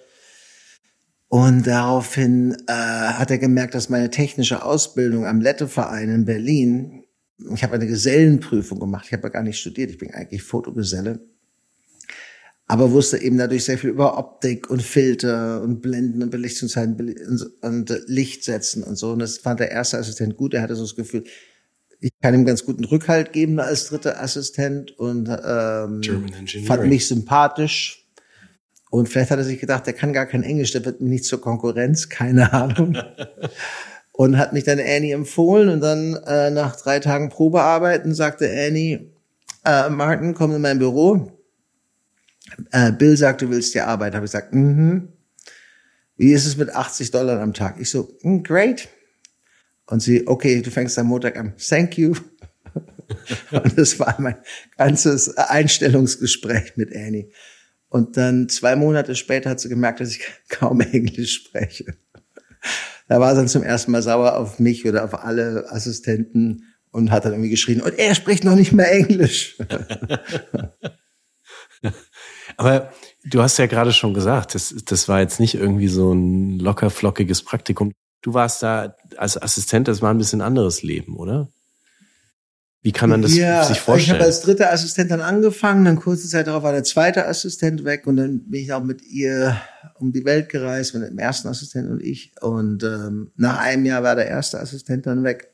[1.27, 7.05] Und daraufhin äh, hat er gemerkt, dass meine technische Ausbildung am Letteverein in Berlin,
[7.51, 11.19] ich habe eine Gesellenprüfung gemacht, ich habe ja gar nicht studiert, ich bin eigentlich Fotogeselle,
[12.67, 16.95] aber wusste eben dadurch sehr viel über Optik und Filter und Blenden und Belichtungszeiten
[17.61, 19.13] und Licht setzen und so.
[19.13, 20.53] Und das fand der erste Assistent gut.
[20.53, 21.23] Er hatte so das Gefühl,
[22.05, 26.01] ich kann ihm ganz guten Rückhalt geben als dritter Assistent und ähm,
[26.67, 28.07] fand mich sympathisch.
[28.91, 31.25] Und vielleicht hat er sich gedacht, der kann gar kein Englisch, der wird mir nicht
[31.25, 32.95] zur Konkurrenz, keine Ahnung.
[34.11, 39.11] und hat mich dann Annie empfohlen und dann äh, nach drei Tagen Probearbeiten sagte Annie,
[39.65, 41.31] äh, Martin, komm in mein Büro.
[42.71, 44.15] Äh, Bill sagt, du willst hier arbeiten.
[44.15, 45.07] Habe ich gesagt, mhm.
[46.17, 47.79] Wie ist es mit 80 Dollar am Tag?
[47.79, 48.89] Ich so, mm, great.
[49.87, 51.53] Und sie, okay, du fängst am Montag an.
[51.57, 52.15] Thank you.
[53.51, 54.37] und das war mein
[54.77, 57.29] ganzes Einstellungsgespräch mit Annie.
[57.89, 61.97] Und dann zwei Monate später hat sie gemerkt, dass ich kaum Englisch spreche.
[63.07, 67.11] Da war sie dann zum ersten Mal sauer auf mich oder auf alle Assistenten und
[67.11, 69.57] hat dann irgendwie geschrien, und er spricht noch nicht mehr Englisch.
[72.57, 72.91] Aber
[73.25, 76.89] du hast ja gerade schon gesagt, das, das war jetzt nicht irgendwie so ein locker
[76.89, 77.91] flockiges Praktikum.
[78.25, 81.47] Du warst da als Assistent, das war ein bisschen anderes Leben, oder?
[82.81, 84.15] Wie kann man das ja, sich vorstellen?
[84.15, 87.85] Ich habe als dritter Assistent dann angefangen, dann kurze Zeit darauf war der zweite Assistent
[87.85, 89.55] weg und dann bin ich auch mit ihr
[89.99, 92.31] um die Welt gereist, mit dem ersten Assistenten und ich.
[92.41, 95.51] Und ähm, nach einem Jahr war der erste Assistent dann weg.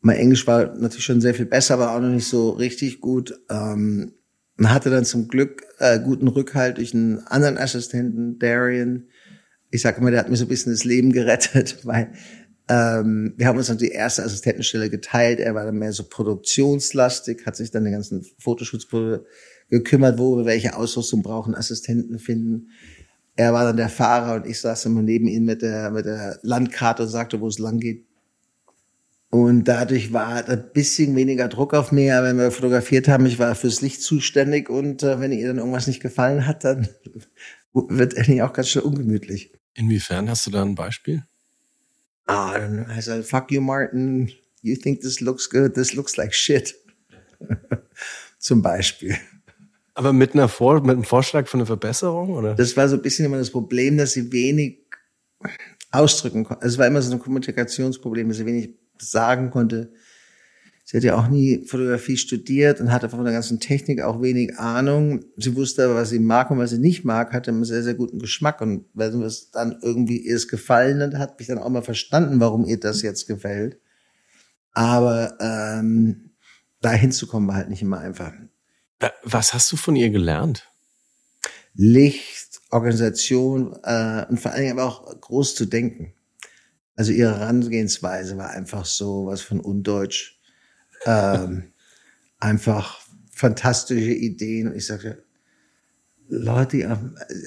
[0.00, 3.38] Mein Englisch war natürlich schon sehr viel besser, aber auch noch nicht so richtig gut.
[3.48, 4.14] Ähm,
[4.58, 9.04] und hatte dann zum Glück äh, guten Rückhalt durch einen anderen Assistenten, Darian.
[9.70, 12.12] Ich sage immer, der hat mir so ein bisschen das Leben gerettet, weil
[12.68, 15.40] ähm, wir haben uns dann die erste Assistentenstelle geteilt.
[15.40, 18.86] Er war dann mehr so produktionslastig, hat sich dann den ganzen Fotoschutz
[19.70, 22.68] gekümmert, wo wir welche Ausrüstung brauchen, Assistenten finden.
[23.36, 26.38] Er war dann der Fahrer und ich saß immer neben ihm mit der, mit der
[26.42, 28.04] Landkarte und sagte, wo es lang geht.
[29.30, 33.26] Und dadurch war ein bisschen weniger Druck auf mir, wenn wir fotografiert haben.
[33.26, 36.88] Ich war fürs Licht zuständig und äh, wenn ihr dann irgendwas nicht gefallen hat, dann
[37.72, 39.52] wird Annie auch ganz schön ungemütlich.
[39.74, 41.24] Inwiefern hast du da ein Beispiel?
[42.26, 42.84] Ah, know.
[42.90, 44.30] I said, fuck you, Martin.
[44.60, 45.74] You think this looks good?
[45.74, 46.74] This looks like shit.
[48.38, 49.16] Zum Beispiel.
[49.94, 52.54] Aber mit einer Vor mit einem Vorschlag von einer Verbesserung, oder?
[52.54, 54.78] Das war so ein bisschen immer das Problem, dass sie wenig
[55.90, 56.62] ausdrücken konnte.
[56.62, 59.92] Also es war immer so ein Kommunikationsproblem, dass sie wenig sagen konnte.
[60.90, 64.58] Sie hat ja auch nie Fotografie studiert und hatte von der ganzen Technik auch wenig
[64.58, 65.22] Ahnung.
[65.36, 67.92] Sie wusste aber, was sie mag und was sie nicht mag, hatte einen sehr, sehr
[67.92, 68.62] guten Geschmack.
[68.62, 72.40] Und wenn es dann irgendwie ihr es gefallen hat, hat mich dann auch mal verstanden,
[72.40, 73.78] warum ihr das jetzt gefällt.
[74.72, 76.30] Aber ähm,
[76.80, 78.32] da hinzukommen war halt nicht immer einfach.
[79.24, 80.70] Was hast du von ihr gelernt?
[81.74, 86.14] Licht, Organisation äh, und vor allen Dingen aber auch groß zu denken.
[86.96, 90.37] Also ihre Herangehensweise war einfach so was von undeutsch.
[91.06, 91.72] Ähm,
[92.38, 94.68] einfach fantastische Ideen.
[94.68, 95.22] Und ich sagte,
[96.28, 96.98] Leute,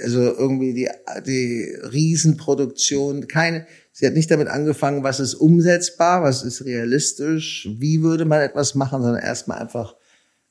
[0.03, 0.89] also irgendwie die,
[1.25, 8.01] die Riesenproduktion, keine, sie hat nicht damit angefangen, was ist umsetzbar, was ist realistisch, wie
[8.01, 9.95] würde man etwas machen, sondern erstmal einfach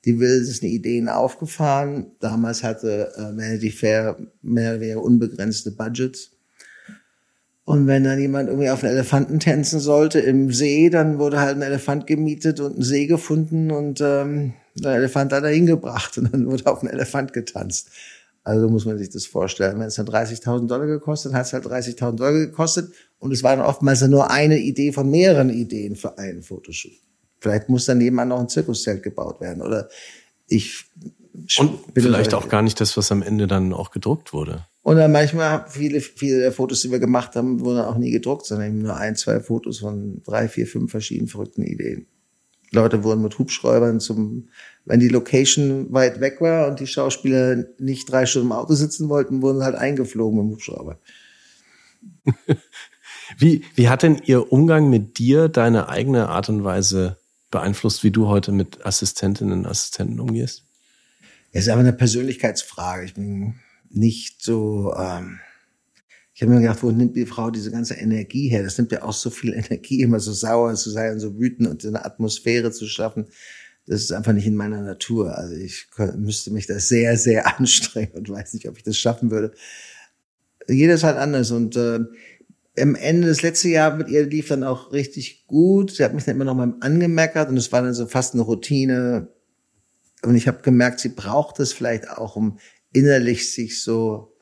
[0.04, 2.12] die wildesten Ideen aufgefahren.
[2.20, 6.30] Damals hatte äh, Vanity Fair mehr oder weniger unbegrenzte Budgets.
[7.70, 11.56] Und wenn dann jemand irgendwie auf einen Elefanten tänzen sollte im See, dann wurde halt
[11.56, 16.32] ein Elefant gemietet und ein See gefunden und ähm, der Elefant hat da hingebracht und
[16.32, 17.90] dann wurde auf einen Elefant getanzt.
[18.42, 19.78] Also muss man sich das vorstellen.
[19.78, 23.54] Wenn es dann 30.000 Dollar gekostet, hat es halt 30.000 Dollar gekostet und es war
[23.54, 26.90] dann oftmals nur eine Idee von mehreren Ideen für einen Fotoshoot.
[27.38, 29.88] Vielleicht muss dann nebenan noch ein Zirkuszelt gebaut werden oder
[30.48, 30.86] ich
[31.56, 34.66] und vielleicht auch gar nicht das, was am Ende dann auch gedruckt wurde.
[34.82, 38.46] Und dann manchmal viele, viele der Fotos, die wir gemacht haben, wurden auch nie gedruckt,
[38.46, 42.06] sondern nur ein, zwei Fotos von drei, vier, fünf verschiedenen verrückten Ideen.
[42.72, 44.48] Leute wurden mit Hubschräubern zum,
[44.84, 49.08] wenn die Location weit weg war und die Schauspieler nicht drei Stunden im Auto sitzen
[49.08, 50.98] wollten, wurden halt eingeflogen mit dem Hubschrauber.
[53.38, 57.18] wie, wie hat denn Ihr Umgang mit dir deine eigene Art und Weise
[57.50, 60.64] beeinflusst, wie du heute mit Assistentinnen und Assistenten umgehst?
[61.52, 63.04] Es ist aber eine Persönlichkeitsfrage.
[63.04, 63.56] Ich bin
[63.90, 65.40] nicht so, ähm,
[66.32, 68.62] ich habe mir gedacht, wo nimmt die Frau diese ganze Energie her?
[68.62, 71.84] Das nimmt ja auch so viel Energie, immer so sauer zu sein, so wütend und
[71.84, 73.26] eine Atmosphäre zu schaffen.
[73.86, 75.36] Das ist einfach nicht in meiner Natur.
[75.36, 79.30] Also ich müsste mich da sehr, sehr anstrengen und weiß nicht, ob ich das schaffen
[79.30, 79.52] würde.
[80.68, 82.00] Jeder ist halt anders und äh,
[82.78, 85.90] am Ende des letzten Jahr mit ihr lief dann auch richtig gut.
[85.90, 88.42] Sie hat mich dann immer noch mal angemeckert und es war dann so fast eine
[88.42, 89.28] Routine.
[90.22, 92.58] Und ich habe gemerkt, sie braucht es vielleicht auch, um
[92.92, 94.32] innerlich sich so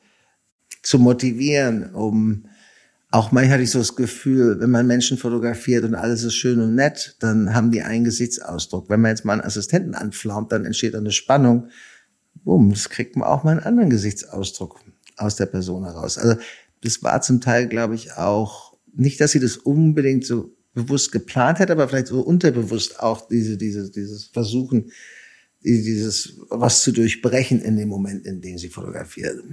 [0.81, 2.45] zu motivieren, um
[3.11, 6.59] auch manchmal hatte ich so das Gefühl, wenn man Menschen fotografiert und alles ist schön
[6.61, 8.87] und nett, dann haben die einen Gesichtsausdruck.
[8.89, 11.69] Wenn man jetzt mal einen Assistenten anflaumt, dann entsteht eine Spannung.
[12.43, 14.79] Boom, das kriegt man auch mal einen anderen Gesichtsausdruck
[15.17, 16.19] aus der Person heraus.
[16.19, 16.39] Also
[16.81, 21.57] das war zum Teil, glaube ich, auch nicht, dass sie das unbedingt so bewusst geplant
[21.59, 24.91] hätte, aber vielleicht so unterbewusst auch diese, diese, dieses Versuchen,
[25.61, 29.43] dieses was zu durchbrechen in dem Moment, in dem sie fotografiert.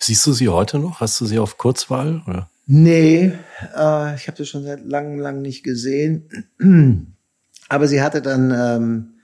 [0.00, 1.00] Siehst du sie heute noch?
[1.00, 2.22] Hast du sie auf Kurzwahl?
[2.26, 2.50] Oder?
[2.66, 3.32] Nee,
[3.76, 6.28] äh, ich habe sie schon seit langem, lang nicht gesehen.
[7.68, 9.14] Aber sie hatte dann, ähm,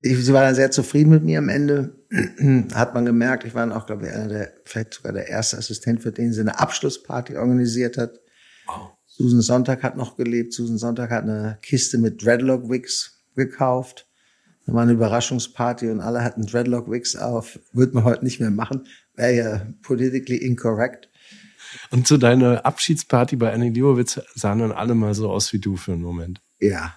[0.00, 1.94] ich, sie war dann sehr zufrieden mit mir am Ende.
[2.74, 5.58] Hat man gemerkt, ich war dann auch, glaube ich, einer der, vielleicht sogar der erste
[5.58, 8.20] Assistent, für den sie eine Abschlussparty organisiert hat.
[8.66, 8.90] Wow.
[9.06, 10.52] Susan Sonntag hat noch gelebt.
[10.52, 14.09] Susan Sonntag hat eine Kiste mit Dreadlock-Wigs gekauft.
[14.66, 17.58] Da war eine Überraschungsparty und alle hatten Dreadlock-Wigs auf.
[17.72, 18.86] Würde man heute nicht mehr machen.
[19.14, 21.08] Wäre ja politically incorrect.
[21.90, 25.76] Und zu deiner Abschiedsparty bei Annie Liebowitz sahen dann alle mal so aus wie du
[25.76, 26.40] für einen Moment.
[26.58, 26.94] Ja.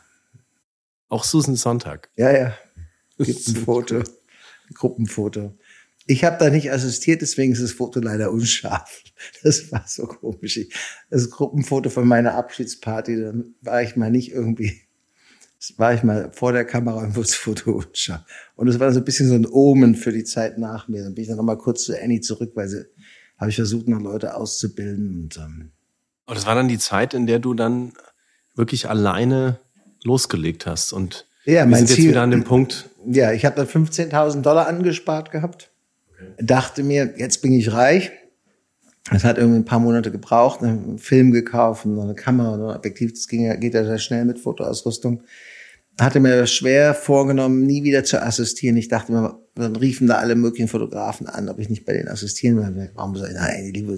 [1.10, 2.10] Auch Susan Sonntag.
[2.16, 2.58] Ja, ja.
[3.18, 3.98] Gibt ein Foto.
[4.00, 5.58] Ein Gruppenfoto.
[6.06, 9.04] Ich habe da nicht assistiert, deswegen ist das Foto leider unscharf.
[9.42, 10.60] Das war so komisch.
[11.10, 14.82] Das Gruppenfoto von meiner Abschiedsparty, da war ich mal nicht irgendwie
[15.78, 17.84] war ich mal vor der Kamera und wurde Foto
[18.56, 21.04] Und es war so ein bisschen so ein Omen für die Zeit nach mir.
[21.04, 22.86] Dann bin ich dann nochmal kurz zu Annie zurück, weil sie
[23.38, 25.24] habe ich versucht, noch Leute auszubilden.
[25.24, 25.72] Und, ähm,
[26.26, 27.94] und das war dann die Zeit, in der du dann
[28.56, 29.60] wirklich alleine
[30.04, 30.94] losgelegt hast.
[30.94, 32.90] Und ja, wir sind Ziel, jetzt wieder an dem Punkt.
[33.06, 35.72] Ja, ich habe dann 15.000 Dollar angespart gehabt.
[36.10, 36.32] Okay.
[36.40, 38.12] Dachte mir, jetzt bin ich reich.
[39.12, 43.12] Es hat irgendwie ein paar Monate gebraucht, einen Film gekauft, eine Kamera, ein Objektiv.
[43.12, 45.24] Das ging, geht ja sehr schnell mit Fotoausrüstung
[46.00, 48.78] hatte mir schwer vorgenommen, nie wieder zu assistieren.
[48.78, 52.08] Ich dachte mir, dann riefen da alle möglichen Fotografen an, ob ich nicht bei denen
[52.08, 52.92] assistieren will.
[52.96, 53.98] Warum soll ich, nein, liebe,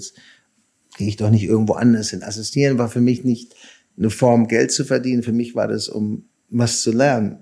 [0.98, 2.24] gehe ich doch nicht irgendwo anders hin.
[2.24, 3.56] Assistieren war für mich nicht
[3.98, 5.24] eine Form, Geld zu verdienen.
[5.24, 7.40] Für mich war das, um was zu lernen.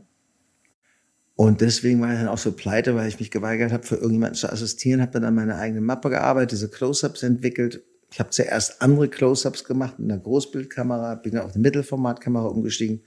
[1.35, 4.37] Und deswegen war ich dann auch so pleite, weil ich mich geweigert habe, für irgendjemanden
[4.37, 8.83] zu assistieren, habe dann an meiner eigenen Mappe gearbeitet, diese Close-Ups entwickelt, Ich habe zuerst
[8.83, 13.01] andere Close-ups gemacht mit einer Großbildkamera, bin dann auf eine Mittelformatkamera umgestiegen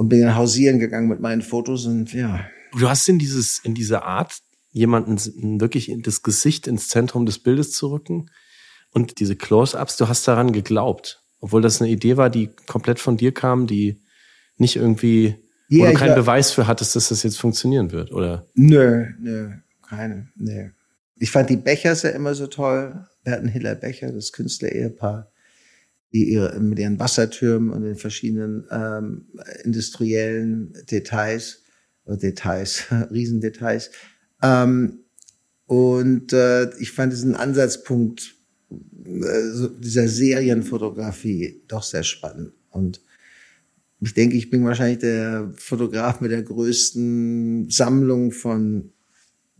[0.00, 2.48] und bin dann hausieren gegangen mit meinen Fotos und ja.
[2.72, 4.38] Du hast in dieses, in diese Art,
[4.70, 8.30] jemanden wirklich das Gesicht ins Zentrum des Bildes zu rücken
[8.92, 13.18] und diese Close-ups, du hast daran geglaubt, obwohl das eine Idee war, die komplett von
[13.18, 14.00] dir kam, die
[14.56, 15.34] nicht irgendwie,
[15.68, 18.46] ja, wo du keinen Beweis für hattest, dass das jetzt funktionieren wird, oder?
[18.54, 19.50] Nö, nö,
[19.86, 20.70] keine, nö.
[21.16, 23.04] Ich fand die Bechers ja immer so toll.
[23.22, 25.30] Wir hatten Hiller Becher, das Künstler-Ehepaar,
[26.12, 29.28] die ihre, mit ihren Wassertürmen und den verschiedenen ähm,
[29.64, 31.62] industriellen Details,
[32.04, 33.90] oder Details, Riesendetails.
[34.42, 35.04] Ähm,
[35.66, 38.34] und äh, ich fand diesen Ansatzpunkt
[38.70, 42.52] äh, dieser Serienfotografie doch sehr spannend.
[42.70, 43.00] Und
[44.00, 48.92] ich denke, ich bin wahrscheinlich der Fotograf mit der größten Sammlung von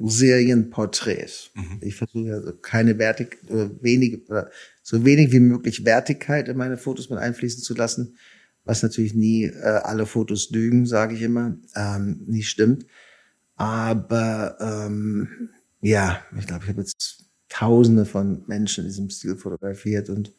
[0.09, 1.51] Serienporträts.
[1.55, 1.79] Mhm.
[1.83, 4.51] Ich versuche also keine Vertik oder wenig oder
[4.83, 8.17] so wenig wie möglich Wertigkeit in meine Fotos mit einfließen zu lassen,
[8.65, 12.87] was natürlich nie äh, alle Fotos lügen, sage ich immer, ähm, nie stimmt.
[13.57, 15.51] Aber ähm,
[15.83, 20.33] ja, ich glaube, ich habe jetzt Tausende von Menschen in diesem Stil fotografiert und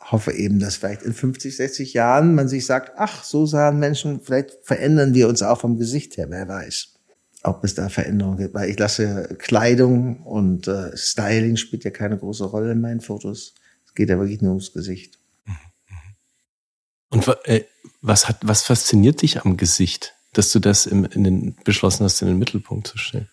[0.00, 4.20] hoffe eben, dass vielleicht in 50, 60 Jahren man sich sagt, ach, so sahen Menschen,
[4.22, 6.91] vielleicht verändern wir uns auch vom Gesicht her, wer weiß
[7.42, 8.54] ob es da Veränderungen gibt.
[8.54, 13.54] Weil ich lasse Kleidung und äh, Styling spielt ja keine große Rolle in meinen Fotos.
[13.86, 15.18] Es geht ja wirklich nur ums Gesicht.
[17.10, 17.64] Und äh,
[18.00, 22.22] was hat, was fasziniert dich am Gesicht, dass du das im, in den, beschlossen hast,
[22.22, 23.28] in den Mittelpunkt zu stellen?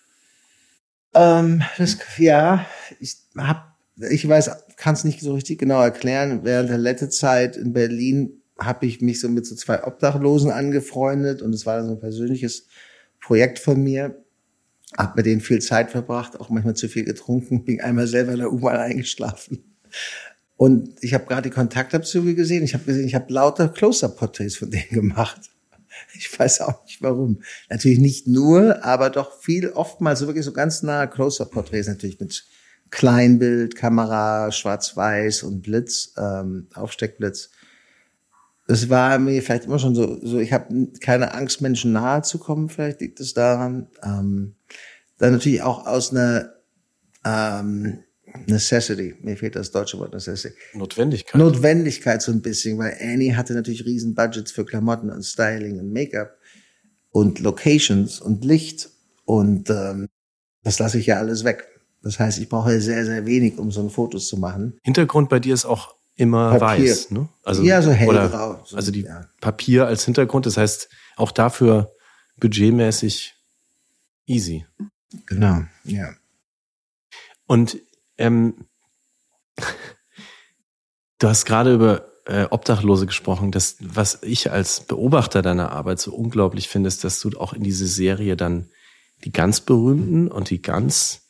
[1.14, 2.66] Ähm, das, ja,
[3.00, 6.44] ich hab, ich weiß, kann es nicht so richtig genau erklären.
[6.44, 11.40] Während der letzten Zeit in Berlin habe ich mich so mit so zwei Obdachlosen angefreundet
[11.40, 12.66] und es war so ein persönliches
[13.20, 14.24] Projekt von mir,
[14.96, 18.38] habe mit denen viel Zeit verbracht, auch manchmal zu viel getrunken, bin einmal selber in
[18.38, 19.64] der U-Bahn eingeschlafen.
[20.56, 22.62] Und ich habe gerade die Kontaktabzüge gesehen.
[22.64, 25.40] Ich habe gesehen, ich habe lauter Close-up-Porträts von denen gemacht.
[26.14, 27.42] Ich weiß auch nicht warum.
[27.68, 32.44] Natürlich nicht nur, aber doch viel, oftmals so wirklich so ganz nahe Close-up-Porträts natürlich mit
[32.90, 37.50] Kleinbild, Kamera, Schwarz-Weiß und Blitz, ähm, Aufsteckblitz
[38.70, 42.38] es war mir vielleicht immer schon so, so ich habe keine Angst, Menschen nahe zu
[42.38, 43.88] kommen, vielleicht liegt es daran.
[44.02, 44.54] Ähm,
[45.18, 46.52] dann natürlich auch aus einer
[47.24, 48.04] ähm,
[48.46, 50.54] Necessity, mir fehlt das deutsche Wort Necessity.
[50.74, 51.34] Notwendigkeit.
[51.34, 55.92] Notwendigkeit so ein bisschen, weil Annie hatte natürlich riesen Budgets für Klamotten und Styling und
[55.92, 56.38] Make-up
[57.10, 58.88] und Locations und Licht
[59.24, 60.08] und ähm,
[60.62, 61.66] das lasse ich ja alles weg.
[62.02, 64.78] Das heißt, ich brauche sehr, sehr wenig, um so ein Fotos zu machen.
[64.84, 66.90] Hintergrund bei dir ist auch immer Papier.
[66.90, 67.10] weiß.
[67.12, 67.28] Ne?
[67.44, 68.60] Also, ja, so hellgrau.
[68.64, 69.26] So, also die ja.
[69.40, 71.92] Papier als Hintergrund, das heißt auch dafür
[72.38, 73.34] budgetmäßig
[74.26, 74.66] easy.
[75.26, 76.10] Genau, ja.
[77.46, 77.78] Und
[78.18, 78.66] ähm,
[81.18, 83.50] du hast gerade über äh, Obdachlose gesprochen.
[83.50, 87.62] Das, was ich als Beobachter deiner Arbeit so unglaublich finde, ist, dass du auch in
[87.62, 88.68] diese Serie dann
[89.24, 91.22] die ganz berühmten und die ganz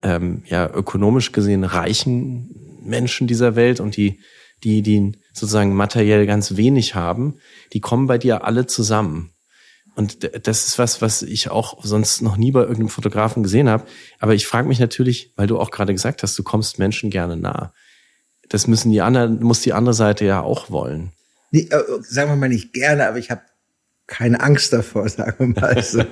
[0.00, 4.20] ähm, ja ökonomisch gesehen reichen Menschen dieser Welt und die,
[4.64, 7.36] die, die sozusagen materiell ganz wenig haben,
[7.72, 9.32] die kommen bei dir alle zusammen.
[9.94, 13.84] Und das ist was, was ich auch sonst noch nie bei irgendeinem Fotografen gesehen habe.
[14.20, 17.36] Aber ich frage mich natürlich, weil du auch gerade gesagt hast, du kommst Menschen gerne
[17.36, 17.72] nah.
[18.48, 21.12] Das müssen die anderen, muss die andere Seite ja auch wollen.
[21.50, 23.42] Nee, äh, sagen wir mal nicht gerne, aber ich habe
[24.06, 26.04] keine Angst davor, sagen wir mal so.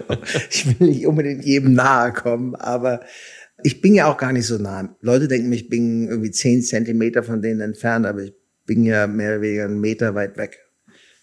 [0.51, 3.01] ich will nicht unbedingt jedem nahe kommen, aber
[3.67, 4.97] ich bin ja auch gar nicht so nah.
[5.01, 8.33] Leute denken, ich bin irgendwie zehn Zentimeter von denen entfernt, aber ich
[8.65, 10.61] bin ja mehr oder weniger einen Meter weit weg.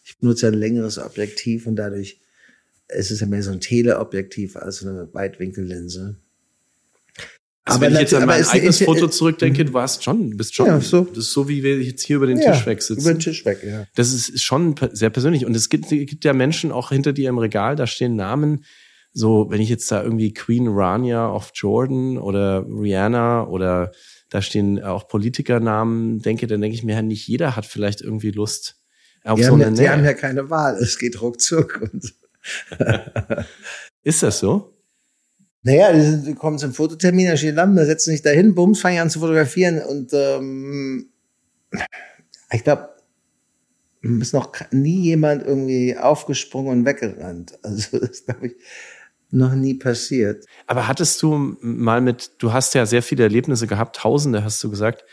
[0.04, 2.20] Ich benutze ein längeres Objektiv und dadurch
[2.90, 6.18] ist es ja mehr so ein Teleobjektiv als eine Weitwinkellinse.
[7.64, 10.66] Also aber wenn ich jetzt an mein eigenes Foto zurückdenke, du warst schon, bist schon,
[10.66, 11.06] ja, so.
[11.06, 13.00] das ist so, wie wir jetzt hier über den ja, Tisch weg sitzen.
[13.04, 13.88] Über den Tisch weg, ja.
[13.96, 15.46] Das ist schon sehr persönlich.
[15.46, 18.66] Und es gibt, es gibt ja Menschen auch hinter dir im Regal, da stehen Namen,
[19.14, 23.92] so, wenn ich jetzt da irgendwie Queen Rania of Jordan oder Rihanna oder
[24.30, 28.82] da stehen auch Politikernamen denke, dann denke ich mir, nicht jeder hat vielleicht irgendwie Lust
[29.24, 31.80] auf die so eine ja, Die haben ja keine Wahl, es geht ruckzuck.
[31.94, 32.14] Und
[34.04, 34.74] Ist das so?
[35.62, 38.82] Naja, die, sind, die kommen zum Fototermin, da stehen Lampen, da setzen sich dahin, bums,
[38.82, 41.10] fangen an zu fotografieren und ähm,
[42.52, 42.90] ich glaube,
[44.02, 47.58] ist noch nie jemand irgendwie aufgesprungen und weggerannt.
[47.64, 48.56] Also das glaube ich
[49.34, 50.46] noch nie passiert.
[50.68, 54.70] Aber hattest du mal mit, du hast ja sehr viele Erlebnisse gehabt, Tausende hast du
[54.70, 55.04] gesagt.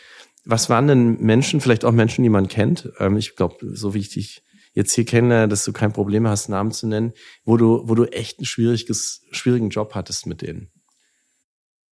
[0.45, 2.91] Was waren denn Menschen, vielleicht auch Menschen, die man kennt?
[2.99, 4.43] Ähm, ich glaube, so wie ich dich
[4.73, 7.13] jetzt hier kenne, dass du kein Problem hast, Namen zu nennen,
[7.45, 10.71] wo du, wo du echt einen schwieriges, schwierigen Job hattest mit denen.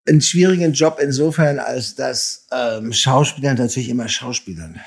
[0.06, 4.80] einen schwierigen Job insofern, als dass ähm, Schauspieler natürlich immer Schauspielern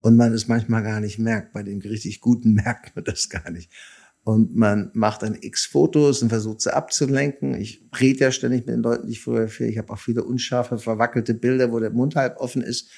[0.00, 1.52] und man es manchmal gar nicht merkt.
[1.52, 3.70] Bei dem richtig Guten merkt man das gar nicht.
[4.24, 7.54] Und man macht dann x Fotos und versucht sie abzulenken.
[7.54, 9.68] Ich rede ja ständig mit den Leuten, die ich fotografiere.
[9.68, 12.90] Ich habe auch viele unscharfe, verwackelte Bilder, wo der Mund halb offen ist.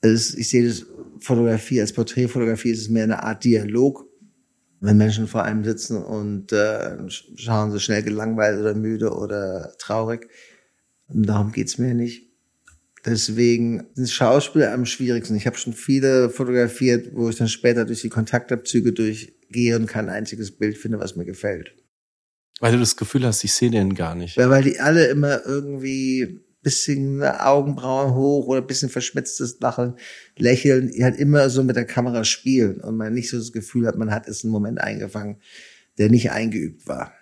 [0.00, 0.86] ist ich sehe das
[1.20, 4.06] Fotografie als Porträtfotografie ist es mehr eine Art Dialog.
[4.80, 10.28] Wenn Menschen vor einem sitzen und äh, schauen so schnell gelangweilt oder müde oder traurig.
[11.08, 12.30] Und darum geht's mir nicht.
[13.04, 15.36] Deswegen sind Schauspieler am schwierigsten.
[15.36, 18.92] Ich habe schon viele fotografiert, wo ich dann später durch die Kontaktabzüge
[19.54, 21.74] durchgehe und kein einziges Bild finde, was mir gefällt.
[22.60, 24.36] Weil du das Gefühl hast, ich sehe den gar nicht.
[24.36, 29.96] Ja, weil die alle immer irgendwie bisschen Augenbrauen hoch oder bisschen verschmitztes Lachen,
[30.38, 33.86] Lächeln, die halt immer so mit der Kamera spielen und man nicht so das Gefühl
[33.86, 35.40] hat, man hat es einen Moment eingefangen,
[35.98, 37.12] der nicht eingeübt war.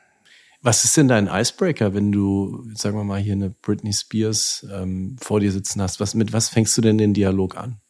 [0.60, 5.16] Was ist denn dein Icebreaker, wenn du, sagen wir mal, hier eine Britney Spears ähm,
[5.20, 5.98] vor dir sitzen hast?
[5.98, 7.81] Was, mit was fängst du denn den Dialog an?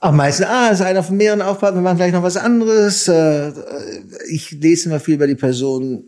[0.00, 3.08] Auch meistens, ah, ist einer von mehreren Aufbauten, wir machen gleich noch was anderes.
[3.08, 3.52] Äh,
[4.30, 6.04] ich lese immer viel über die Person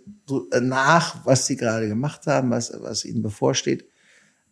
[0.60, 3.84] nach, was sie gerade gemacht haben, was, was ihnen bevorsteht.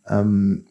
[0.07, 0.65] Ähm,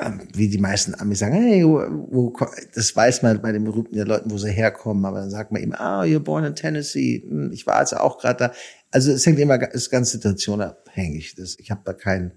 [0.00, 2.36] ähm, wie die meisten Amis sagen, hey, wo, wo,
[2.74, 5.72] das weiß man bei den berühmten Leuten, wo sie herkommen, aber dann sagt man ihm,
[5.72, 7.24] ah, you're born in Tennessee.
[7.28, 8.52] Hm, ich war also auch gerade da.
[8.90, 11.34] Also es hängt immer, ist ganz situationabhängig.
[11.36, 12.32] Das, ich habe da kein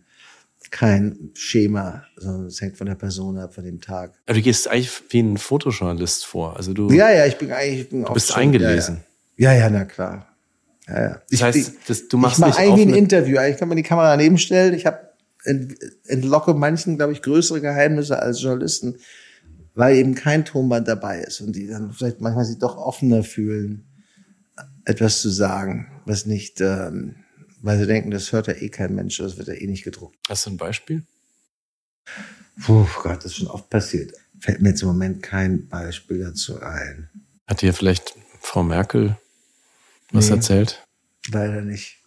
[0.72, 4.14] kein Schema, sondern es hängt von der Person ab, von dem Tag.
[4.26, 6.56] Aber du gehst eigentlich wie ein Fotojournalist vor.
[6.56, 6.90] Also du.
[6.90, 7.82] Ja, ja, ich bin eigentlich.
[7.82, 9.02] Ich bin du bist schon, eingelesen.
[9.38, 9.60] Ja ja.
[9.60, 10.28] ja, ja, na klar.
[10.88, 11.10] Ja, ja.
[11.10, 13.38] Das ich, heißt, das, du machst ich mach eigentlich ein Interview.
[13.38, 14.74] Eigentlich kann man die Kamera daneben stellen.
[14.74, 15.12] Ich habe
[15.44, 18.98] entlocke manchen, glaube ich, größere Geheimnisse als Journalisten,
[19.74, 23.86] weil eben kein Tonband dabei ist und die dann vielleicht manchmal sich doch offener fühlen,
[24.86, 27.16] etwas zu sagen, was nicht, ähm,
[27.62, 30.18] weil sie denken, das hört ja eh kein Mensch, das wird ja eh nicht gedruckt.
[30.28, 31.04] Hast du ein Beispiel?
[32.66, 34.14] Puh, Gott, das ist schon oft passiert.
[34.40, 37.10] Fällt mir jetzt im Moment kein Beispiel dazu ein.
[37.48, 39.18] Hat dir vielleicht Frau Merkel
[40.12, 40.86] was nee, erzählt?
[41.32, 41.98] Leider nicht.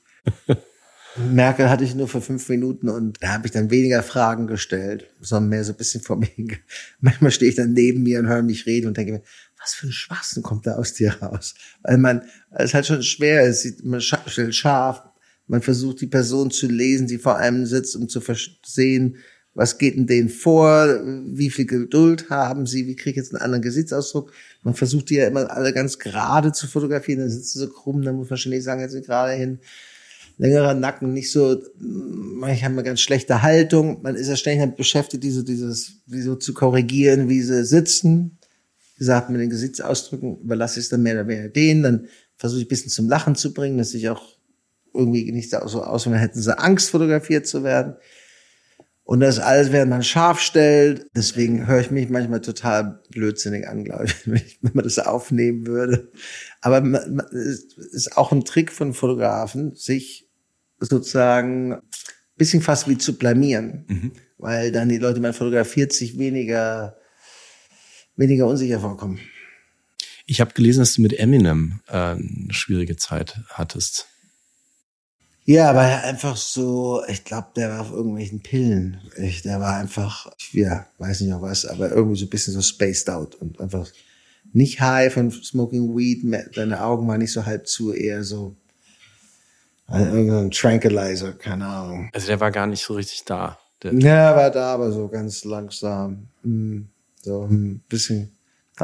[1.17, 5.09] Merkel hatte ich nur für fünf Minuten und da habe ich dann weniger Fragen gestellt,
[5.21, 6.29] sondern mehr so ein bisschen vor mir.
[7.01, 9.23] Manchmal stehe ich dann neben mir und höre mich reden und denke mir,
[9.61, 11.55] was für ein Schwachsinn kommt da aus dir raus?
[11.83, 15.03] Weil man, es halt schon schwer ist, man stellt scharf,
[15.47, 18.21] man versucht die Person zu lesen, die vor einem sitzt, um zu
[18.65, 19.17] sehen,
[19.55, 20.87] was geht in denen vor,
[21.27, 24.33] wie viel Geduld haben sie, wie kriege ich jetzt einen anderen Gesichtsausdruck.
[24.63, 28.17] Man versucht die ja immer alle ganz gerade zu fotografieren, dann sitzen sie krumm, dann
[28.17, 29.61] muss man ständig sagen, jetzt gerade hin
[30.39, 34.03] längerer Nacken, nicht so, manchmal haben wir ganz schlechte Haltung.
[34.03, 38.39] Man ist ja ständig beschäftigt, diese, dieses, wie so zu korrigieren, wie sie sitzen.
[38.95, 41.83] Wie gesagt, mit den Gesichtsausdrücken überlasse ich es dann mehr oder weniger denen.
[41.83, 44.37] Dann versuche ich ein bisschen zum Lachen zu bringen, dass ich auch
[44.95, 47.97] irgendwie nicht so aus, wenn hätten sie Angst, fotografiert zu werden.
[49.03, 51.07] Und das alles, während man scharf stellt.
[51.15, 56.11] Deswegen höre ich mich manchmal total blödsinnig an, glaube ich, wenn man das aufnehmen würde.
[56.63, 56.83] Aber
[57.33, 60.27] es ist auch ein Trick von Fotografen, sich
[60.81, 61.83] sozusagen
[62.37, 64.13] bisschen fast wie zu blamieren, mhm.
[64.39, 66.97] weil dann die Leute, die man fotografiert, sich weniger,
[68.17, 69.21] weniger unsicher vorkommen.
[70.27, 74.09] Ich habe gelesen, dass du mit Eminem äh, eine schwierige Zeit hattest.
[75.47, 79.01] Ja, aber einfach so, ich glaube, der war auf irgendwelchen Pillen.
[79.19, 82.63] Ich, der war einfach, ja, weiß nicht noch was, aber irgendwie so ein bisschen so
[82.63, 83.87] spaced out und einfach
[84.53, 86.25] nicht high von smoking weed,
[86.57, 88.57] deine Augen waren nicht so halb zu, eher so
[89.87, 92.11] also irgendein Tranquilizer, keine Ahnung.
[92.13, 93.59] Also der war gar nicht so richtig da.
[93.83, 96.29] ja, er war da, aber so ganz langsam.
[96.43, 96.89] Hm,
[97.21, 98.33] so ein bisschen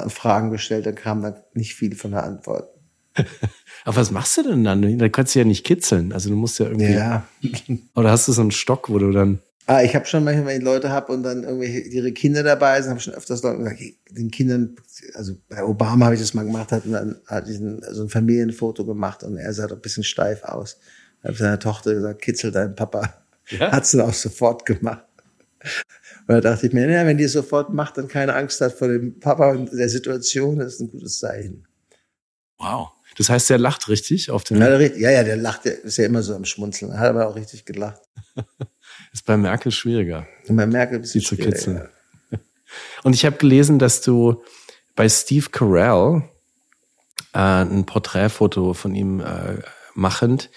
[0.09, 2.70] Fragen gestellt, da kam dann nicht viel von der Antwort.
[3.85, 4.99] aber was machst du denn dann?
[4.99, 6.13] Da kannst du ja nicht kitzeln.
[6.13, 6.93] Also du musst ja irgendwie.
[6.93, 7.27] Ja.
[7.95, 9.41] Oder hast du so einen Stock, wo du dann.
[9.67, 12.81] Ah, ich habe schon manchmal, wenn ich Leute habe und dann irgendwelche ihre Kinder dabei
[12.83, 13.81] sind, habe schon öfters Leute gesagt,
[14.11, 14.75] den Kindern,
[15.15, 18.03] also bei Obama habe ich das mal gemacht, hat und dann hatte ich ein, so
[18.03, 20.79] ein Familienfoto gemacht und er sah doch ein bisschen steif aus.
[21.23, 23.15] Habe seiner Tochter gesagt, kitzel deinen Papa.
[23.49, 23.71] Ja?
[23.71, 25.05] Hat's dann auch sofort gemacht.
[26.27, 28.73] Und da dachte ich mir, naja, wenn die es sofort macht, dann keine Angst hat
[28.73, 31.67] vor dem Papa und der Situation, das ist ein gutes Zeichen.
[32.59, 32.91] Wow.
[33.17, 34.59] Das heißt, der lacht richtig auf den.
[34.59, 36.99] Ja, ja, ja, der lacht, der ist ja immer so am Schmunzeln.
[36.99, 38.01] Hat aber auch richtig gelacht.
[39.13, 40.27] ist bei Merkel schwieriger.
[40.49, 41.89] Und bei Merkel ein bisschen zu kitzeln.
[42.31, 42.39] Ja.
[43.03, 44.43] Und ich habe gelesen, dass du
[44.95, 46.23] bei Steve Carell
[47.33, 49.59] äh, ein Porträtfoto von ihm äh,
[49.95, 50.51] machend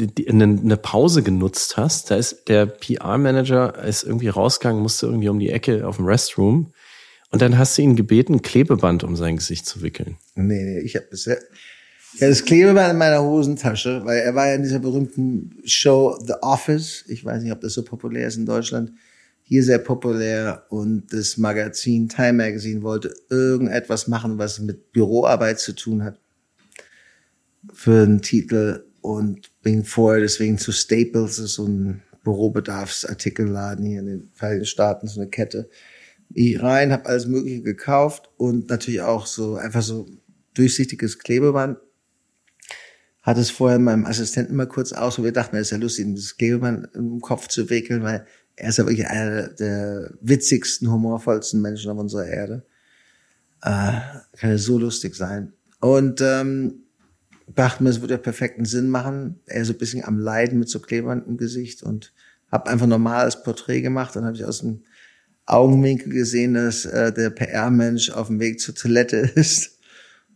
[0.00, 2.10] eine, eine Pause genutzt hast.
[2.10, 6.72] Da ist der PR-Manager ist irgendwie rausgegangen, musste irgendwie um die Ecke auf dem Restroom.
[7.30, 10.16] Und dann hast du ihn gebeten, Klebeband um sein Gesicht zu wickeln.
[10.34, 11.38] Nee, nee, ich habe bisher,
[12.18, 16.34] Ja, das Klebeband in meiner Hosentasche, weil er war ja in dieser berühmten Show The
[16.42, 17.04] Office.
[17.06, 18.92] Ich weiß nicht, ob das so populär ist in Deutschland.
[19.42, 25.72] Hier sehr populär und das Magazin Time Magazine wollte irgendetwas machen, was mit Büroarbeit zu
[25.72, 26.18] tun hat.
[27.72, 34.00] Für einen Titel und bin vorher deswegen zu Staples, das ist so ein Bürobedarfsartikelladen hier
[34.00, 35.68] in den Vereinigten Staaten, so eine Kette.
[36.56, 40.06] Rein, habe alles Mögliche gekauft und natürlich auch so einfach so
[40.54, 41.78] durchsichtiges Klebeband
[43.22, 46.06] hatte es vorher meinem Assistenten mal kurz aus und wir dachten, es ist ja lustig,
[46.06, 48.26] dieses Klebeband im Kopf zu wickeln, weil
[48.56, 52.64] er ist ja wirklich einer der witzigsten, humorvollsten Menschen auf unserer Erde.
[53.62, 54.00] Äh,
[54.36, 55.52] kann ja so lustig sein.
[55.80, 56.84] Und ähm,
[57.54, 59.40] dachte mir, es würde ja perfekten Sinn machen.
[59.46, 62.12] Er so ein bisschen am Leiden mit so Klebern im Gesicht und
[62.50, 64.16] habe einfach normales Porträt gemacht.
[64.16, 64.82] Dann habe ich aus dem
[65.50, 69.78] Augenwinkel gesehen, dass äh, der PR-Mensch auf dem Weg zur Toilette ist.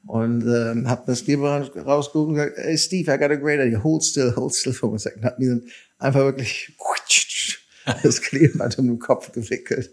[0.07, 3.83] Und ähm, habe das Kleber rausgeguckt und gesagt, hey Steve, I got a great idea.
[3.83, 5.25] Hold still, hold still for a second.
[5.25, 5.63] Hat mir
[5.99, 6.77] einfach wirklich
[8.03, 9.91] das Klebeband um den Kopf gewickelt.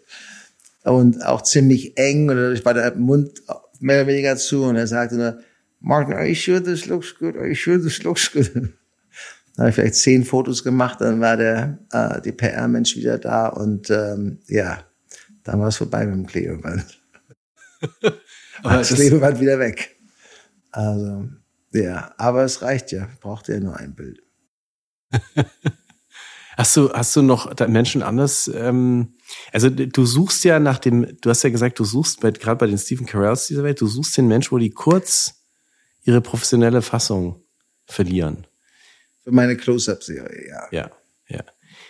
[0.84, 2.30] Und auch ziemlich eng.
[2.30, 3.42] Und dadurch war der Mund
[3.80, 4.64] mehr oder weniger zu.
[4.64, 5.40] Und er sagte nur,
[5.80, 7.38] Martin, are you sure this looks good?
[7.38, 8.52] Are you sure this looks good?
[9.56, 13.48] Dann habe ich vielleicht zehn Fotos gemacht, dann war der äh, die PR-Mensch wieder da
[13.48, 14.86] und ähm, ja,
[15.44, 17.02] dann war es vorbei mit dem Klebeband.
[18.64, 19.96] Aber das Klebeband wieder weg.
[20.72, 21.28] Also,
[21.74, 23.10] ja, aber es reicht ja.
[23.22, 24.22] Braucht ja nur ein Bild.
[26.58, 28.50] hast du, hast du noch Menschen anders?
[28.54, 29.16] Ähm,
[29.52, 32.78] also du suchst ja nach dem, du hast ja gesagt, du suchst gerade bei den
[32.78, 35.46] Stephen Carells dieser Welt, du suchst den Menschen, wo die kurz
[36.04, 37.44] ihre professionelle Fassung
[37.86, 38.48] verlieren.
[39.24, 40.68] Für meine Close-Up-Serie, ja.
[40.72, 40.92] Ja,
[41.28, 41.44] ja.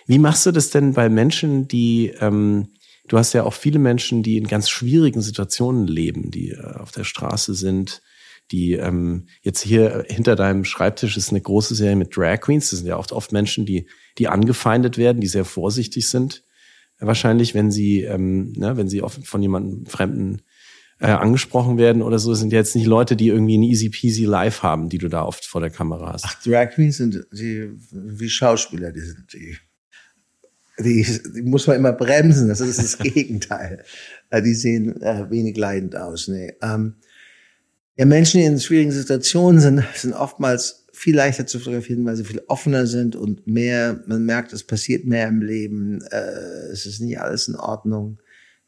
[0.05, 2.73] Wie machst du das denn bei Menschen, die, ähm,
[3.11, 6.91] du hast ja auch viele Menschen, die in ganz schwierigen Situationen leben, die äh, auf
[6.91, 8.01] der Straße sind,
[8.51, 12.69] die ähm, jetzt hier hinter deinem Schreibtisch ist eine große Serie mit Drag Queens.
[12.69, 13.87] Das sind ja oft, oft Menschen, die,
[14.17, 16.43] die angefeindet werden, die sehr vorsichtig sind.
[16.99, 20.43] Wahrscheinlich, wenn sie, ähm, ne, wenn sie oft von jemandem Fremden
[20.99, 24.63] äh, angesprochen werden oder so, sind jetzt nicht Leute, die irgendwie ein easy peasy Live
[24.63, 26.25] haben, die du da oft vor der Kamera hast.
[26.25, 29.57] Ach, Drag Queens sind die, wie Schauspieler, die sind die.
[30.79, 31.05] Die,
[31.35, 33.83] die muss man immer bremsen, das ist das Gegenteil.
[34.29, 36.27] Äh, die sehen äh, wenig leidend aus.
[36.27, 36.53] Nee.
[36.61, 36.95] Ähm,
[37.97, 42.23] ja, Menschen, die in schwierigen Situationen sind, sind oftmals viel leichter zu fotografieren, weil sie
[42.23, 46.99] viel offener sind und mehr, man merkt, es passiert mehr im Leben, äh, es ist
[47.01, 48.19] nicht alles in Ordnung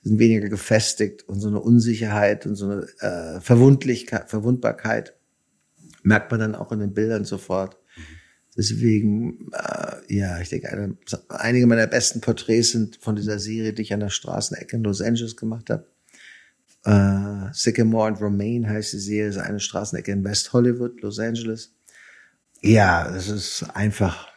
[0.03, 5.13] sind weniger gefestigt und so eine Unsicherheit und so eine äh, Verwundlichkeit, Verwundbarkeit
[6.03, 7.77] merkt man dann auch in den Bildern sofort.
[8.55, 10.95] Deswegen, äh, ja, ich denke, eine,
[11.29, 15.01] einige meiner besten Porträts sind von dieser Serie, die ich an der Straßenecke in Los
[15.01, 15.87] Angeles gemacht habe.
[16.85, 21.73] Äh, Sycamore and Romaine heißt die Serie, ist eine Straßenecke in West Hollywood, Los Angeles.
[22.61, 24.27] Ja, das ist einfach,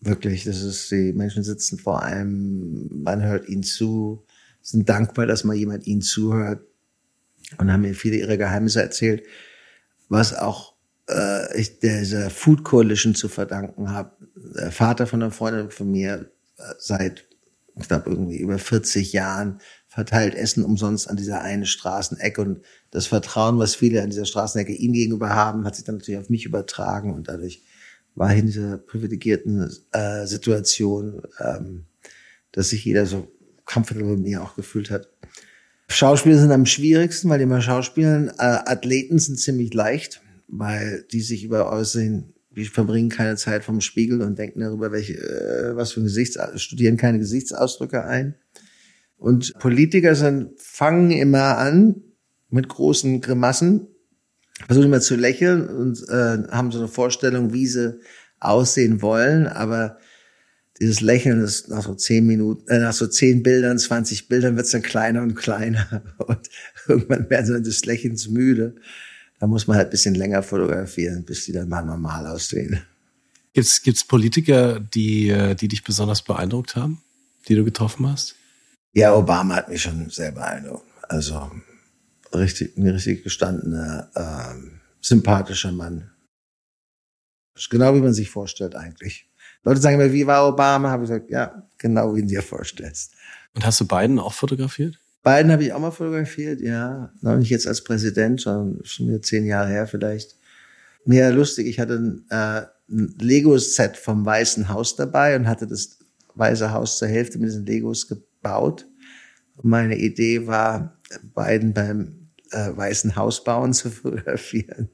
[0.00, 4.24] wirklich, das ist, die Menschen sitzen vor einem, man hört ihnen zu,
[4.60, 6.64] sind dankbar, dass mal jemand ihnen zuhört
[7.58, 9.24] und haben mir viele ihrer Geheimnisse erzählt,
[10.08, 10.73] was auch
[11.08, 14.12] äh, ich dieser Food Coalition zu verdanken habe.
[14.34, 17.24] Der Vater von einer Freundin von mir äh, seit,
[17.76, 23.06] ich glaube, irgendwie über 40 Jahren verteilt Essen umsonst an dieser einen Straßenecke und das
[23.06, 26.46] Vertrauen, was viele an dieser Straßenecke ihm gegenüber haben, hat sich dann natürlich auf mich
[26.46, 27.62] übertragen und dadurch
[28.14, 31.86] war in dieser privilegierten äh, Situation, ähm,
[32.52, 33.28] dass sich jeder so
[33.64, 35.08] comfortable mit mir auch gefühlt hat.
[35.88, 38.28] Schauspieler sind am schwierigsten, weil die immer schauspielen.
[38.30, 38.32] Äh,
[38.66, 44.22] Athleten sind ziemlich leicht, weil die sich über Aussehen, die verbringen keine Zeit vom Spiegel
[44.22, 48.36] und denken darüber, welche, äh, was für ein Gesichts, studieren keine Gesichtsausdrücke ein.
[49.16, 52.02] Und Politiker sind, fangen immer an
[52.50, 53.88] mit großen Grimassen,
[54.66, 57.98] versuchen immer zu lächeln und äh, haben so eine Vorstellung, wie sie
[58.38, 59.98] aussehen wollen, aber
[60.80, 64.70] dieses Lächeln ist nach so zehn Minuten, äh, nach so zehn Bildern, 20 Bildern wird's
[64.70, 66.48] dann kleiner und kleiner und
[66.88, 68.74] irgendwann werden sie dann des Lächelns müde.
[69.38, 72.82] Da muss man halt ein bisschen länger fotografieren, bis die dann mal normal aussehen.
[73.52, 77.02] Gibt's gibt's Politiker, die äh, die dich besonders beeindruckt haben,
[77.48, 78.36] die du getroffen hast?
[78.92, 80.86] Ja, Obama hat mich schon sehr beeindruckt.
[81.08, 81.50] Also
[82.32, 86.10] richtig, ein richtig gestandener, ähm, sympathischer Mann.
[87.70, 89.28] Genau wie man sich vorstellt eigentlich.
[89.62, 90.90] Leute sagen immer, wie war Obama?
[90.90, 93.14] Habe ich gesagt, ja, genau wie du dir vorstellst.
[93.54, 94.98] Und hast du Biden auch fotografiert?
[95.24, 97.10] Biden habe ich auch mal fotografiert, ja.
[97.22, 100.36] Noch nicht jetzt als Präsident, sondern schon wieder zehn Jahre her vielleicht.
[101.06, 105.98] Mir lustig, ich hatte ein, äh, ein Lego-Set vom Weißen Haus dabei und hatte das
[106.34, 108.86] Weiße Haus zur Hälfte mit diesen Legos gebaut.
[109.56, 111.00] Und meine Idee war,
[111.34, 114.90] Biden beim äh, Weißen Haus bauen zu fotografieren.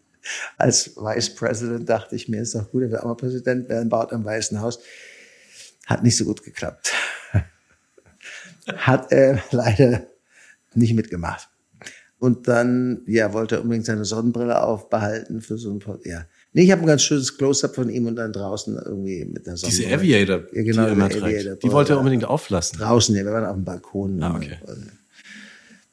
[0.58, 3.88] als Vice President dachte ich mir, ist doch gut, er wird auch mal Präsident werden,
[3.88, 4.78] baut am Weißen Haus.
[5.86, 6.92] Hat nicht so gut geklappt.
[8.76, 10.06] Hat er leider
[10.74, 11.48] nicht mitgemacht.
[12.18, 16.26] Und dann, ja, wollte er unbedingt seine Sonnenbrille aufbehalten für so ein, ja.
[16.52, 19.56] Nee, ich habe ein ganz schönes Close-up von ihm und dann draußen irgendwie mit der
[19.56, 19.88] Sonnenbrille.
[19.88, 22.78] Diese Aviator, ja, genau, die, die, Aviator, die wollte er unbedingt auflassen.
[22.78, 24.22] Draußen, ja, wir waren auf dem Balkon.
[24.22, 24.58] Ah, okay.
[24.66, 24.90] Und,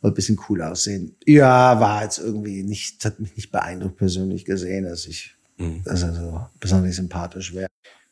[0.02, 1.16] wollte ein bisschen cool aussehen.
[1.26, 5.82] Ja, war jetzt irgendwie nicht, hat mich nicht beeindruckt persönlich gesehen, dass ich, mhm.
[5.84, 7.68] dass er so besonders sympathisch wäre.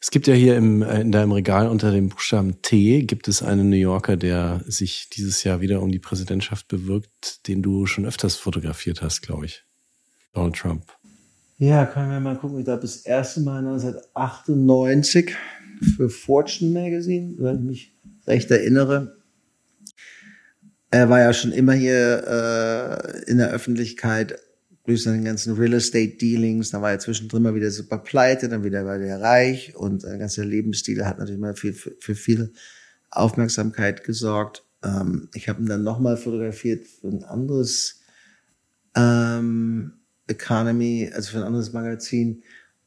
[0.06, 3.42] Es gibt ja hier im, äh, in deinem Regal unter dem Buchstaben T gibt es
[3.42, 8.06] einen New Yorker, der sich dieses Jahr wieder um die Präsidentschaft bewirkt, den du schon
[8.06, 9.64] öfters fotografiert hast, glaube ich.
[10.32, 10.84] Donald Trump.
[11.58, 12.60] Ja, können wir mal gucken.
[12.60, 15.36] Ich glaube, das erste Mal 1998
[15.98, 17.98] für Fortune Magazine, wenn ich mich
[18.28, 19.18] recht erinnere.
[20.92, 24.38] Er war ja schon immer hier äh, in der Öffentlichkeit
[24.86, 26.72] durch seine ganzen Real Estate Dealings.
[26.72, 30.20] Da war er zwischendrin mal wieder super pleite, dann wieder war er reich und sein
[30.20, 32.54] ganzer Lebensstil hat natürlich mal viel, für, für viel
[33.10, 34.64] Aufmerksamkeit gesorgt.
[34.84, 38.02] Ähm, ich habe ihn dann nochmal fotografiert für ein anderes
[38.96, 39.94] ähm,
[40.28, 42.44] Economy, also für ein anderes Magazin.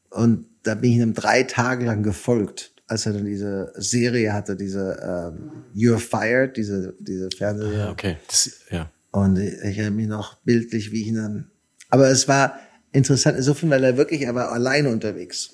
[0.09, 4.55] Und da bin ich ihm drei Tage lang gefolgt, als er dann diese Serie hatte,
[4.55, 7.87] diese ähm, You're Fired, diese, diese Fernsehserie.
[7.87, 8.89] Ah, okay, das, ja.
[9.11, 11.51] Und ich, ich erinnere mich noch bildlich, wie ich ihn dann
[11.89, 12.59] aber es war
[12.91, 15.51] interessant insofern, weil er wirklich, er war alleine unterwegs.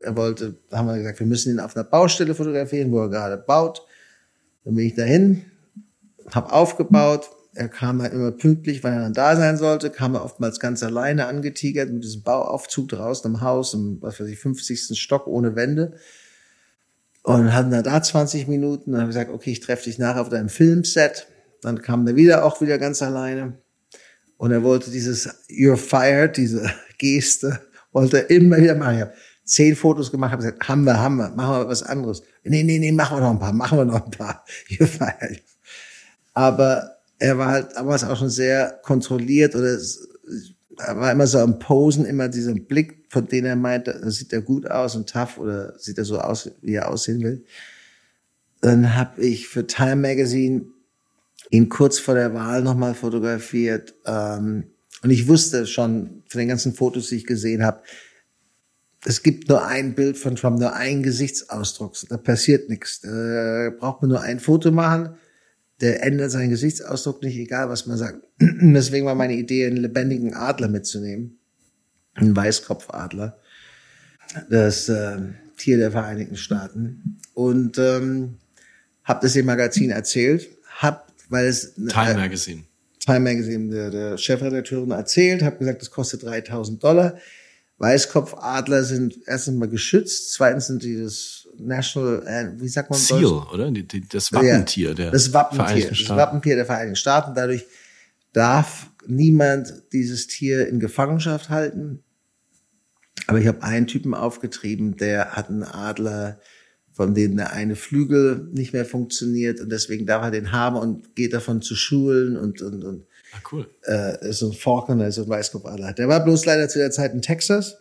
[0.00, 3.36] Er wollte, haben wir gesagt, wir müssen ihn auf einer Baustelle fotografieren, wo er gerade
[3.36, 3.82] baut.
[4.64, 5.44] Dann bin ich dahin,
[6.30, 7.30] habe aufgebaut.
[7.54, 10.82] Er kam halt immer pünktlich, weil er dann da sein sollte, kam er oftmals ganz
[10.82, 14.98] alleine angetigert mit diesem Bauaufzug draußen im Haus, im, was weiß ich, 50.
[14.98, 15.94] Stock ohne Wände.
[17.22, 18.92] Und hatten dann da 20 Minuten.
[18.92, 21.26] Dann habe ich gesagt, okay, ich treffe dich nachher auf deinem Filmset.
[21.62, 23.58] Dann kam er wieder auch wieder ganz alleine.
[24.36, 27.60] Und er wollte dieses You're fired, diese Geste,
[27.92, 28.96] wollte er immer wieder machen.
[28.96, 29.14] Ich habe
[29.44, 32.22] zehn Fotos gemacht, habe gesagt, haben wir, haben wir, machen wir was anderes.
[32.44, 34.44] Nee, nee, nee, machen wir noch ein paar, machen wir noch ein paar.
[34.68, 35.42] You're fired.
[36.34, 39.78] Aber er war halt damals auch schon sehr kontrolliert oder
[40.78, 44.42] er war immer so am Posen, immer dieser Blick, von dem er meinte, sieht er
[44.42, 47.44] gut aus und tough oder sieht er so aus, wie er aussehen will.
[48.60, 50.66] Dann habe ich für Time Magazine
[51.50, 53.94] ihn kurz vor der Wahl nochmal fotografiert.
[54.04, 54.64] Ähm,
[55.02, 57.82] und ich wusste schon von den ganzen Fotos, die ich gesehen habe,
[59.04, 61.94] es gibt nur ein Bild von Trump, nur einen Gesichtsausdruck.
[62.08, 63.02] Da passiert nichts.
[63.02, 65.10] Da braucht man nur ein Foto machen.
[65.80, 68.26] Der ändert seinen Gesichtsausdruck nicht, egal was man sagt.
[68.40, 71.38] Deswegen war meine Idee, einen lebendigen Adler mitzunehmen.
[72.14, 73.38] Einen Weißkopfadler.
[74.50, 75.18] Das äh,
[75.56, 77.20] Tier der Vereinigten Staaten.
[77.32, 78.38] Und ähm,
[79.04, 80.48] habe das im Magazin erzählt.
[80.78, 82.62] Hab weil es Time äh, Magazine.
[83.00, 87.16] Time Magazine der, der Chefredakteurin erzählt, habe gesagt, das kostet 3000 Dollar.
[87.78, 93.24] Weißkopfadler sind erstens mal geschützt, zweitens sind die das National, äh, wie sagt man Seal,
[93.24, 93.70] oder?
[93.70, 97.34] Die, die, das Wappentier der das Wappentier, das Wappentier der Vereinigten Staaten.
[97.34, 97.66] Dadurch
[98.32, 102.02] darf niemand dieses Tier in Gefangenschaft halten.
[103.26, 106.38] Aber ich habe einen Typen aufgetrieben, der hat einen Adler
[106.96, 111.14] von denen der eine Flügel nicht mehr funktioniert und deswegen darf er den haben und
[111.14, 113.68] geht davon zu Schulen und und und ah, cool.
[113.82, 115.92] äh, so ein ist so ein Weißkopfadler.
[115.92, 117.76] Der war bloß leider zu der Zeit in Texas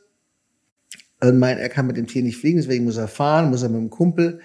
[1.21, 3.69] und meint, er kann mit dem Tier nicht fliegen, deswegen muss er fahren, muss er
[3.69, 4.41] mit dem Kumpel,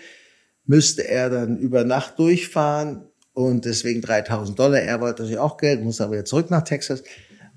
[0.67, 4.79] müsste er dann über Nacht durchfahren und deswegen 3000 Dollar.
[4.79, 7.03] Er wollte natürlich auch Geld, muss aber wieder zurück nach Texas.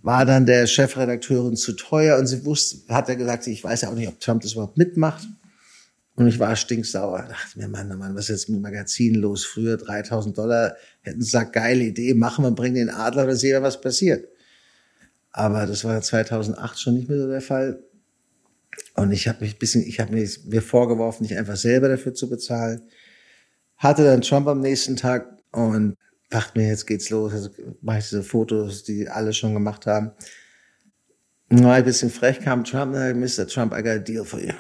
[0.02, 3.90] War dann der Chefredakteurin zu teuer und sie wusste, hat er gesagt, ich weiß ja
[3.90, 5.28] auch nicht, ob Trump das überhaupt mitmacht.
[6.16, 7.24] Und ich war stinksauer.
[7.28, 9.46] Dachte mir, Mann, oh Mann, was ist jetzt mit dem Magazin los?
[9.46, 13.64] Früher 3000 Dollar, hätten gesagt, geile Idee, machen wir, bringen den Adler, dann sehen wir,
[13.64, 14.28] was passiert.
[15.32, 17.84] Aber das war 2008 schon nicht mehr so der Fall.
[18.96, 22.30] Und ich habe mich ein bisschen, ich habe mir vorgeworfen, nicht einfach selber dafür zu
[22.30, 22.84] bezahlen.
[23.78, 25.96] Hatte dann Trump am nächsten Tag und
[26.30, 27.34] dachte mir, jetzt geht's los.
[27.34, 27.50] Also
[27.82, 30.12] mache ich diese Fotos, die alle schon gemacht haben.
[31.50, 33.48] War ein bisschen frech, kam Trump, Mr.
[33.48, 34.54] Trump, I got a deal for you.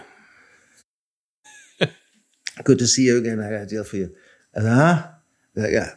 [2.61, 3.39] Good to see you again.
[3.39, 4.09] I got a deal for you.
[4.55, 5.23] Aha,
[5.55, 5.87] ja, ja.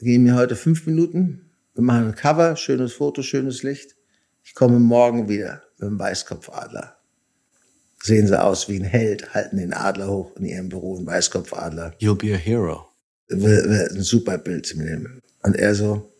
[0.00, 1.50] Geben mir heute fünf Minuten.
[1.74, 3.94] Wir machen ein Cover, schönes Foto, schönes Licht.
[4.42, 6.96] Ich komme morgen wieder mit dem Weißkopfadler.
[8.02, 11.94] Sehen sie aus wie ein Held, halten den Adler hoch in ihrem Büro, ein Weißkopfadler.
[12.00, 12.86] You'll be a hero.
[13.30, 15.20] Ein super Bild mit dem.
[15.42, 16.14] Und er so,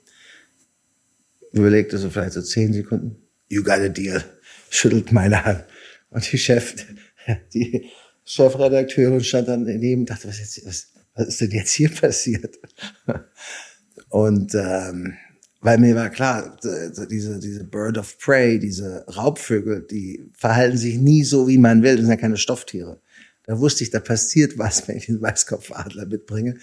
[1.52, 3.16] überlegte so vielleicht so zehn Sekunden.
[3.48, 4.22] You got a deal.
[4.68, 5.64] Schüttelt meine Hand.
[6.10, 6.74] Und die Chef,
[7.54, 7.90] die,
[8.28, 12.58] Chefredakteurin stand dann daneben und dachte, was, jetzt, was, was ist denn jetzt hier passiert?
[14.10, 15.14] Und ähm,
[15.60, 16.56] weil mir war klar,
[17.10, 21.96] diese, diese Bird of Prey, diese Raubvögel, die verhalten sich nie so, wie man will.
[21.96, 23.00] Das sind ja keine Stofftiere.
[23.44, 26.58] Da wusste ich, da passiert was, wenn ich den Weißkopfadler mitbringe.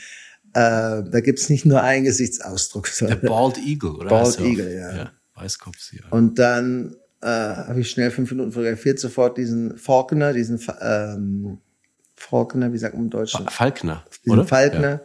[0.54, 2.90] Äh, da gibt's nicht nur einen Gesichtsausdruck.
[3.02, 4.10] Der Bald Eagle, oder?
[4.10, 4.96] Bald Eagle, ja.
[4.96, 5.12] ja.
[5.34, 6.08] Weißkopf, ja.
[6.12, 6.96] Und dann
[7.26, 11.58] äh, habe ich schnell fünf Minuten fotografiert, sofort diesen Faulkner, diesen ähm,
[12.16, 13.48] Faulkner, wie sagt man im Deutschen?
[13.48, 14.48] Falkner, diesen oder?
[14.48, 14.92] Falkner.
[14.92, 15.02] Ja.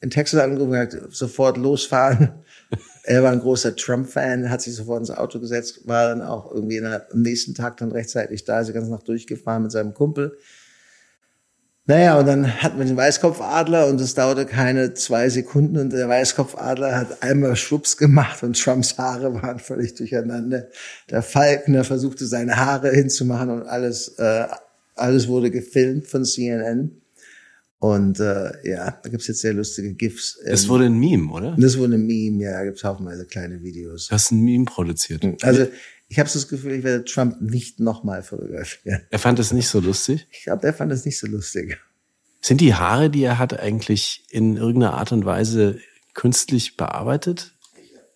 [0.00, 2.32] In Texas angerufen, hat sofort losfahren.
[3.04, 6.82] er war ein großer Trump-Fan, hat sich sofort ins Auto gesetzt, war dann auch irgendwie
[6.82, 10.38] am nächsten Tag dann rechtzeitig da, ist die ganze Nacht durchgefahren mit seinem Kumpel.
[11.90, 16.08] Naja, und dann hatten wir den Weißkopfadler und es dauerte keine zwei Sekunden und der
[16.08, 20.68] Weißkopfadler hat einmal Schwupps gemacht und Trumps Haare waren völlig durcheinander.
[21.10, 24.46] Der Falkner versuchte seine Haare hinzumachen und alles, äh,
[24.94, 26.92] alles wurde gefilmt von CNN.
[27.80, 30.38] Und äh, ja, da gibt's jetzt sehr lustige GIFs.
[30.46, 31.56] Das wurde ein Meme, oder?
[31.58, 34.06] Das wurde ein Meme, ja, da gibt's haufenweise kleine Videos.
[34.06, 35.24] Du hast ein Meme produziert.
[35.42, 35.66] Also
[36.10, 39.02] ich habe so das Gefühl, ich werde Trump nicht nochmal fotografieren.
[39.10, 40.26] Er fand es nicht so lustig?
[40.32, 41.78] Ich glaube, er fand es nicht so lustig.
[42.40, 45.78] Sind die Haare, die er hat, eigentlich in irgendeiner Art und Weise
[46.14, 47.54] künstlich bearbeitet?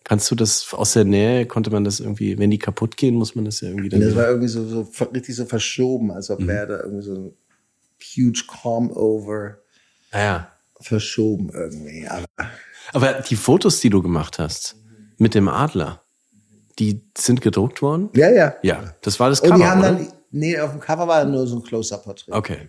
[0.03, 3.37] Kannst du das aus der Nähe, konnte man das irgendwie, wenn die kaputt gehen, muss
[3.37, 4.01] man das ja irgendwie dann.
[4.01, 6.49] Das war irgendwie so, so richtig so verschoben, als ob mhm.
[6.49, 7.37] wäre da irgendwie so ein
[8.03, 9.59] huge calm over
[10.11, 10.53] ah, ja.
[10.81, 12.09] verschoben irgendwie.
[12.09, 12.27] Aber,
[12.93, 14.75] Aber die Fotos, die du gemacht hast
[15.17, 16.04] mit dem Adler,
[16.79, 18.11] die sind gedruckt worden?
[18.15, 18.55] Ja, ja.
[18.63, 19.93] Ja, das war das Cover, Und die haben oder?
[19.93, 22.33] dann, nee, auf dem Cover war nur so ein Close-Up-Porträt.
[22.33, 22.69] Okay.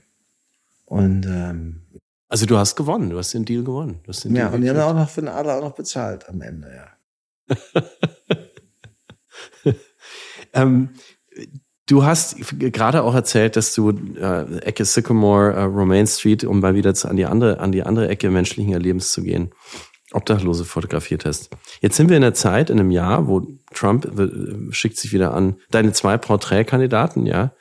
[0.86, 1.82] Und ähm,
[2.28, 4.00] also du hast gewonnen, du hast den Deal gewonnen.
[4.04, 5.76] Du hast den ja, Deal und die haben auch noch für den Adler auch noch
[5.76, 6.92] bezahlt am Ende, ja.
[10.54, 10.90] ähm,
[11.86, 16.76] du hast gerade auch erzählt, dass du äh, Ecke Sycamore, äh, Romaine Street, um mal
[16.76, 19.52] wieder zu, an die andere, an die andere Ecke menschlichen Erlebens zu gehen,
[20.16, 21.50] Obdachlose fotografiert hast.
[21.82, 25.34] Jetzt sind wir in der Zeit, in einem Jahr, wo Trump äh, schickt sich wieder
[25.34, 27.54] an, deine zwei Porträtkandidaten, ja,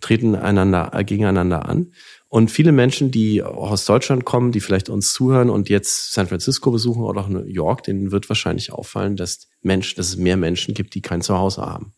[0.00, 1.92] treten einander, äh, gegeneinander an.
[2.28, 6.70] Und viele Menschen, die aus Deutschland kommen, die vielleicht uns zuhören und jetzt San Francisco
[6.70, 10.74] besuchen oder auch New York, denen wird wahrscheinlich auffallen, dass Mensch, dass es mehr Menschen
[10.74, 11.92] gibt, die kein Zuhause haben,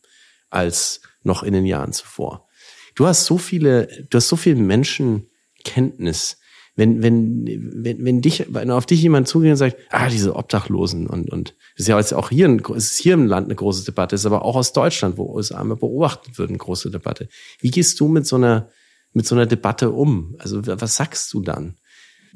[0.49, 2.47] als noch in den Jahren zuvor.
[2.95, 6.37] Du hast so viele, du hast so viel Menschenkenntnis.
[6.77, 7.45] Wenn, wenn,
[7.83, 11.55] wenn, wenn dich, wenn auf dich jemand zugeht und sagt, ah, diese Obdachlosen und, und,
[11.75, 14.25] das ist ja jetzt auch hier, ein, ist hier im Land eine große Debatte, ist
[14.25, 17.29] aber auch aus Deutschland, wo einmal beobachtet wird, eine große Debatte.
[17.59, 18.69] Wie gehst du mit so einer,
[19.13, 20.35] mit so einer Debatte um?
[20.37, 21.77] Also was sagst du dann?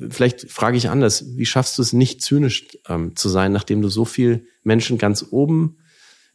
[0.10, 3.90] Vielleicht frage ich anders, wie schaffst du es nicht zynisch ähm, zu sein, nachdem du
[3.90, 5.80] so viel Menschen ganz oben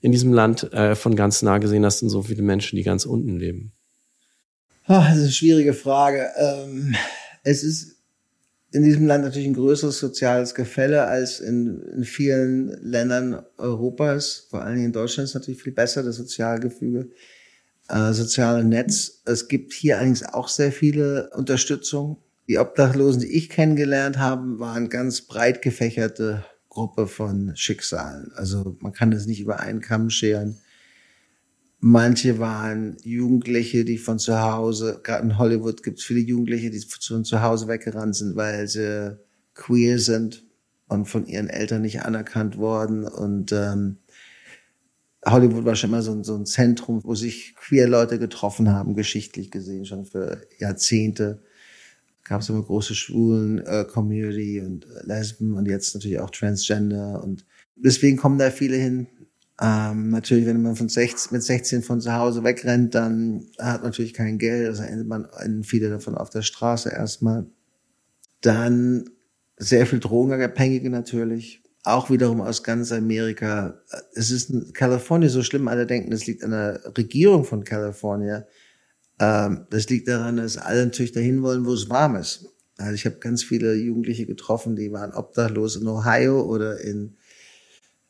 [0.03, 3.07] in diesem Land äh, von ganz nah gesehen hast und so viele Menschen, die ganz
[3.07, 3.73] unten leben?
[4.87, 6.29] Oh, das ist eine schwierige Frage.
[6.37, 6.95] Ähm,
[7.43, 7.94] es ist
[8.75, 14.49] in diesem Land natürlich ein größeres soziales Gefälle als in, in vielen Ländern Europas.
[14.51, 17.11] Vor allen Dingen in Deutschland ist natürlich viel besser, das Sozialgefüge
[17.89, 19.23] äh, soziale Netz.
[19.25, 22.19] Es gibt hier allerdings auch sehr viele Unterstützung.
[22.49, 28.33] Die Obdachlosen, die ich kennengelernt habe, waren ganz breit gefächerte Gruppe von Schicksalen.
[28.35, 30.59] Also man kann das nicht über einen Kamm scheren.
[31.87, 36.81] Manche waren Jugendliche, die von zu Hause, gerade in Hollywood gibt es viele Jugendliche, die
[36.81, 39.19] von zu Hause weggerannt sind, weil sie
[39.53, 40.47] queer sind
[40.89, 43.99] und von ihren Eltern nicht anerkannt worden und ähm,
[45.27, 48.95] Hollywood war schon immer so ein, so ein Zentrum, wo sich queer Leute getroffen haben,
[48.95, 51.43] geschichtlich gesehen, schon für Jahrzehnte.
[52.23, 57.23] Gab es immer große Schwulen-Community äh, und äh, Lesben und jetzt natürlich auch Transgender.
[57.23, 57.45] Und
[57.77, 59.07] deswegen kommen da viele hin.
[59.61, 63.91] Ähm, natürlich, wenn man von 16, mit 16 von zu Hause wegrennt, dann hat man
[63.91, 64.67] natürlich kein Geld.
[64.67, 65.29] Also endet man
[65.63, 67.47] viele davon auf der Straße erstmal.
[68.41, 69.11] Dann
[69.57, 73.79] sehr viel Drogenabhängige natürlich auch wiederum aus ganz Amerika.
[74.15, 78.45] Es ist in Kalifornien so schlimm, alle denken, es liegt an der Regierung von Kalifornien.
[79.21, 82.47] Ähm, das liegt daran, dass alle natürlich dahin wollen, wo es warm ist.
[82.79, 87.17] Also ich habe ganz viele Jugendliche getroffen, die waren obdachlos in Ohio oder in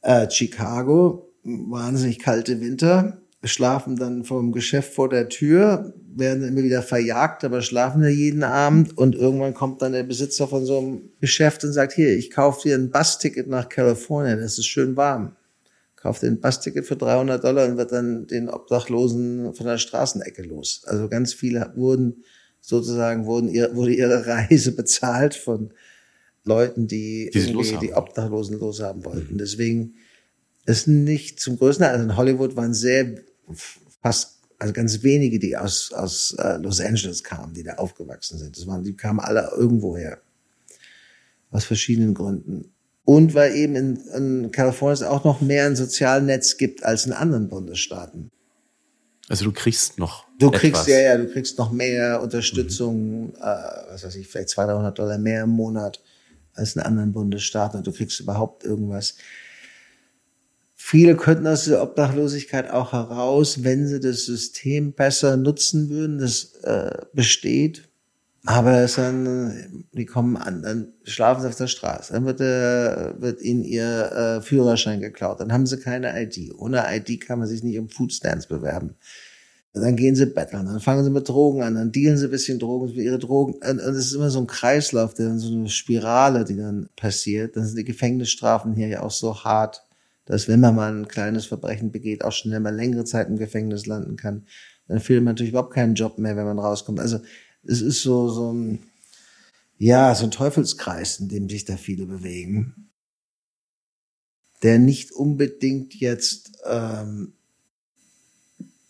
[0.03, 1.34] äh, Chicago.
[1.45, 7.45] Wahnsinnig kalte Winter schlafen dann vor dem Geschäft vor der Tür, werden immer wieder verjagt,
[7.45, 11.65] aber schlafen da jeden Abend und irgendwann kommt dann der Besitzer von so einem Geschäft
[11.65, 15.37] und sagt, hier, ich kaufe dir ein Busticket nach Kalifornien, es ist schön warm.
[15.97, 20.43] Kauft dir ein Busticket für 300 Dollar und wird dann den Obdachlosen von der Straßenecke
[20.43, 20.83] los.
[20.87, 22.25] Also ganz viele wurden
[22.61, 25.73] sozusagen, wurden ihr, wurde ihre Reise bezahlt von
[26.45, 29.35] Leuten, die, die, die Obdachlosen loshaben wollten.
[29.35, 29.39] Mhm.
[29.39, 29.95] Deswegen
[30.67, 33.17] ist nicht zum größten, also in Hollywood waren sehr
[34.03, 38.57] fast, also ganz wenige, die aus, aus äh, Los Angeles kamen, die da aufgewachsen sind.
[38.57, 40.21] Das waren, die kamen alle irgendwo her.
[41.51, 42.73] Aus verschiedenen Gründen.
[43.05, 47.12] Und weil eben in, in Kalifornien es auch noch mehr ein Sozialnetz gibt als in
[47.12, 48.31] anderen Bundesstaaten.
[49.29, 50.27] Also du kriegst noch.
[50.39, 50.87] Du kriegst etwas.
[50.89, 55.19] ja, ja, du kriegst noch mehr Unterstützung, äh, was weiß ich, vielleicht 200, 300 Dollar
[55.19, 56.03] mehr im Monat
[56.55, 57.79] als in anderen Bundesstaaten.
[57.79, 59.15] Und du kriegst überhaupt irgendwas.
[60.87, 66.57] Viele könnten aus der Obdachlosigkeit auch heraus, wenn sie das System besser nutzen würden, das
[66.62, 67.89] äh, besteht.
[68.45, 73.18] Aber es dann, die kommen an, dann schlafen sie auf der Straße, dann wird, äh,
[73.18, 76.53] wird ihnen ihr äh, Führerschein geklaut, dann haben sie keine ID.
[76.55, 78.97] Ohne ID kann man sich nicht um Foodstamps bewerben.
[79.72, 82.59] Dann gehen sie betteln, dann fangen sie mit Drogen an, dann dealen sie ein bisschen
[82.59, 83.55] Drogen für ihre Drogen.
[83.55, 86.91] Und und es ist immer so ein Kreislauf, der dann so eine Spirale, die dann
[86.95, 87.57] passiert.
[87.57, 89.84] Dann sind die Gefängnisstrafen hier ja auch so hart,
[90.27, 93.87] dass wenn man mal ein kleines Verbrechen begeht, auch schnell mal längere Zeit im Gefängnis
[93.87, 94.47] landen kann.
[94.89, 97.01] Dann findet man natürlich überhaupt keinen Job mehr, wenn man rauskommt.
[97.01, 97.20] Also
[97.62, 98.81] es ist so, so ein,
[99.79, 102.91] ja, so ein Teufelskreis, in dem sich da viele bewegen.
[104.62, 107.35] Der nicht unbedingt jetzt ähm,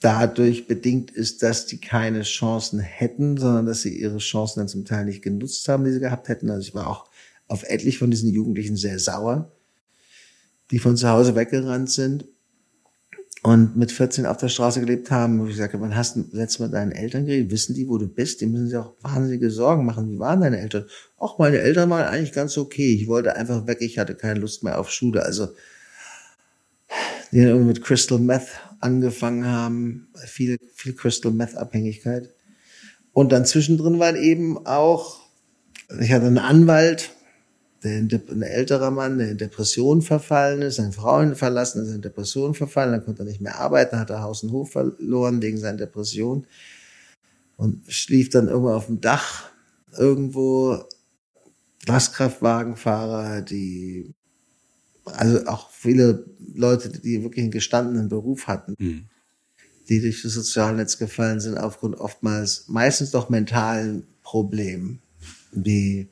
[0.01, 4.85] dadurch bedingt ist, dass die keine Chancen hätten, sondern dass sie ihre Chancen dann zum
[4.85, 6.51] Teil nicht genutzt haben, die sie gehabt hätten.
[6.51, 7.09] Also ich war auch
[7.49, 9.51] auf etlich von diesen Jugendlichen sehr sauer,
[10.71, 12.25] die von zu Hause weggerannt sind
[13.45, 16.25] und mit 14 auf der Straße gelebt haben, wo ich gesagt habe, wann hast du
[16.33, 17.51] letztes Mal deinen Eltern geredet?
[17.51, 18.41] Wissen die, wo du bist?
[18.41, 20.11] Die müssen sich auch wahnsinnige Sorgen machen.
[20.11, 20.87] Wie waren deine Eltern?
[21.19, 22.95] Auch meine Eltern waren eigentlich ganz okay.
[22.95, 23.79] Ich wollte einfach weg.
[23.81, 25.23] Ich hatte keine Lust mehr auf Schule.
[25.25, 25.49] Also,
[27.33, 28.49] die dann irgendwie mit Crystal Meth
[28.81, 30.09] angefangen haben.
[30.25, 32.31] Viel, viel Crystal Meth Abhängigkeit.
[33.13, 35.21] Und dann zwischendrin waren eben auch,
[36.01, 37.11] ich hatte einen Anwalt,
[37.85, 42.55] der ein älterer Mann, der in Depression verfallen ist, seine Frau verlassen, ist in Depression
[42.55, 45.79] verfallen, dann konnte er nicht mehr arbeiten, hat er Haus und Hof verloren wegen seiner
[45.79, 46.47] Depression
[47.57, 49.51] und schlief dann irgendwo auf dem Dach
[49.97, 50.83] irgendwo
[51.87, 54.15] Lastkraftwagenfahrer, die
[55.05, 56.25] also auch viele
[56.55, 59.05] Leute, die wirklich einen gestandenen Beruf hatten, Mhm.
[59.91, 65.03] die durch das Sozialnetz gefallen sind, aufgrund oftmals meistens doch mentalen Problemen,
[65.53, 66.09] die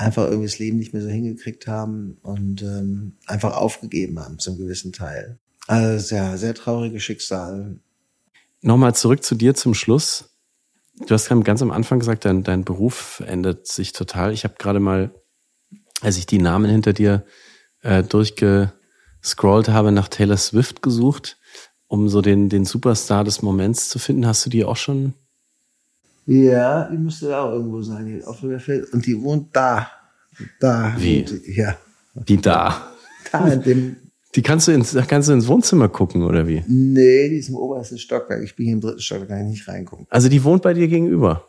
[0.00, 4.56] einfach irgendwie das Leben nicht mehr so hingekriegt haben und ähm, einfach aufgegeben haben zum
[4.56, 5.38] gewissen Teil.
[5.66, 7.78] Also ja, sehr traurige Schicksal.
[8.62, 10.30] Nochmal zurück zu dir zum Schluss.
[11.06, 14.32] Du hast ganz am Anfang gesagt, dein, dein Beruf ändert sich total.
[14.32, 15.14] Ich habe gerade mal,
[16.00, 17.24] als ich die Namen hinter dir
[17.82, 21.38] äh, durchgescrollt habe, nach Taylor Swift gesucht,
[21.86, 24.26] um so den, den Superstar des Moments zu finden.
[24.26, 25.14] Hast du die auch schon?
[26.26, 28.06] Ja, die müsste da auch irgendwo sein.
[28.06, 28.82] Die.
[28.92, 29.90] Und die wohnt da.
[30.60, 30.94] Da.
[30.98, 31.24] Wie?
[31.24, 31.76] die, ja.
[32.14, 32.86] Die da.
[33.32, 33.96] Da in dem.
[34.34, 36.64] Die kannst du ins, da kannst du ins Wohnzimmer gucken, oder wie?
[36.66, 38.42] Nee, die ist im obersten Stockwerk.
[38.42, 40.06] Ich bin hier im dritten Stockwerk, da kann ich nicht reingucken.
[40.08, 41.44] Also die wohnt bei dir gegenüber.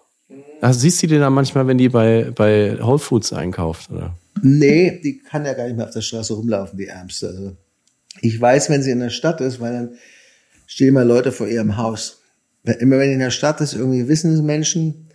[0.61, 4.15] Also siehst du die dann manchmal, wenn die bei, bei Whole Foods einkauft, oder?
[4.41, 7.27] Nee, die kann ja gar nicht mehr auf der Straße rumlaufen, die Ärmste.
[7.27, 7.55] Also
[8.21, 9.89] ich weiß, wenn sie in der Stadt ist, weil dann
[10.67, 12.20] stehen immer Leute vor ihrem Haus.
[12.63, 15.07] Immer wenn in der Stadt ist, irgendwie wissen es Menschen.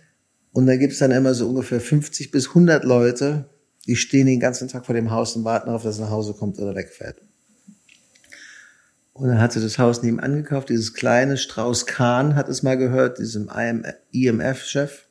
[0.51, 3.49] Und da gibt's dann immer so ungefähr 50 bis 100 Leute,
[3.85, 6.33] die stehen den ganzen Tag vor dem Haus und warten darauf, dass er nach Hause
[6.33, 7.21] kommt oder wegfährt.
[9.13, 12.77] Und dann hat sie das Haus nebenan gekauft, dieses kleine Strauß Kahn hat es mal
[12.77, 13.49] gehört, diesem
[14.11, 15.05] IMF-Chef.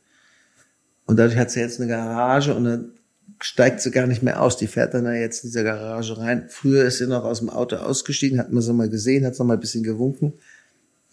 [1.06, 2.92] Und dadurch hat sie jetzt eine Garage und dann
[3.40, 4.56] steigt sie gar nicht mehr aus.
[4.56, 6.46] Die fährt dann da jetzt in dieser Garage rein.
[6.48, 9.42] Früher ist sie noch aus dem Auto ausgestiegen, hat man sie mal gesehen, hat sie
[9.42, 10.34] noch mal ein bisschen gewunken.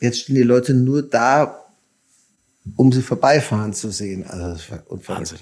[0.03, 1.65] Jetzt stehen die Leute nur da,
[2.75, 4.25] um sie vorbeifahren zu sehen.
[4.27, 5.31] Also das war unverrückt.
[5.31, 5.39] Wahnsinn.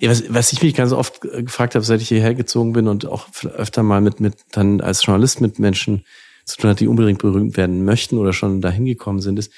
[0.00, 2.88] Ja, was, was ich mich ganz oft äh, gefragt habe, seit ich hierher gezogen bin
[2.88, 6.04] und auch öfter mal mit, mit dann als Journalist mit Menschen
[6.44, 9.52] zu tun hat, die unbedingt berühmt werden möchten oder schon dahin gekommen sind, ist,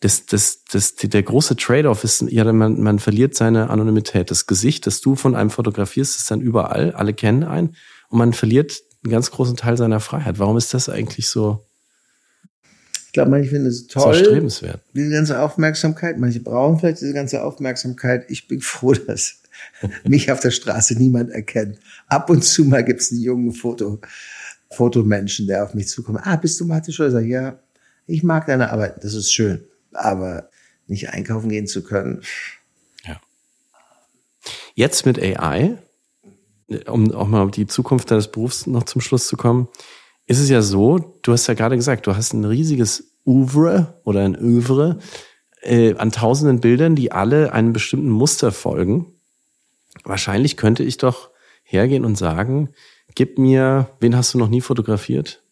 [0.00, 4.30] das, das, das, der große Trade-off ist, ja, man, man verliert seine Anonymität.
[4.30, 7.74] Das Gesicht, das du von einem fotografierst, ist dann überall, alle kennen einen
[8.10, 10.38] und man verliert einen ganz großen Teil seiner Freiheit.
[10.38, 11.67] Warum ist das eigentlich so,
[13.08, 14.82] Ich glaube, manche finden es so toll, erstrebenswert?
[14.92, 16.18] diese ganze Aufmerksamkeit.
[16.18, 18.26] Manche brauchen vielleicht diese ganze Aufmerksamkeit.
[18.28, 19.40] Ich bin froh, dass
[20.04, 21.78] mich auf der Straße niemand erkennt.
[22.06, 23.98] Ab und zu mal gibt's einen jungen Foto,
[24.70, 26.20] Fotomenschen, der auf mich zukommt.
[26.22, 27.58] Ah, bist du Martin ich, Ja,
[28.06, 29.02] ich mag deine Arbeit.
[29.02, 29.64] Das ist schön.
[29.94, 30.50] Aber
[30.86, 32.22] nicht einkaufen gehen zu können.
[34.74, 35.78] Jetzt mit AI,
[36.86, 39.66] um auch mal auf die Zukunft deines Berufs noch zum Schluss zu kommen,
[40.28, 44.20] ist es ja so, du hast ja gerade gesagt, du hast ein riesiges Oeuvre oder
[44.20, 44.98] ein Oeuvre
[45.62, 49.06] äh, an tausenden Bildern, die alle einem bestimmten Muster folgen.
[50.04, 51.30] Wahrscheinlich könnte ich doch
[51.62, 52.68] hergehen und sagen,
[53.14, 55.42] gib mir, wen hast du noch nie fotografiert?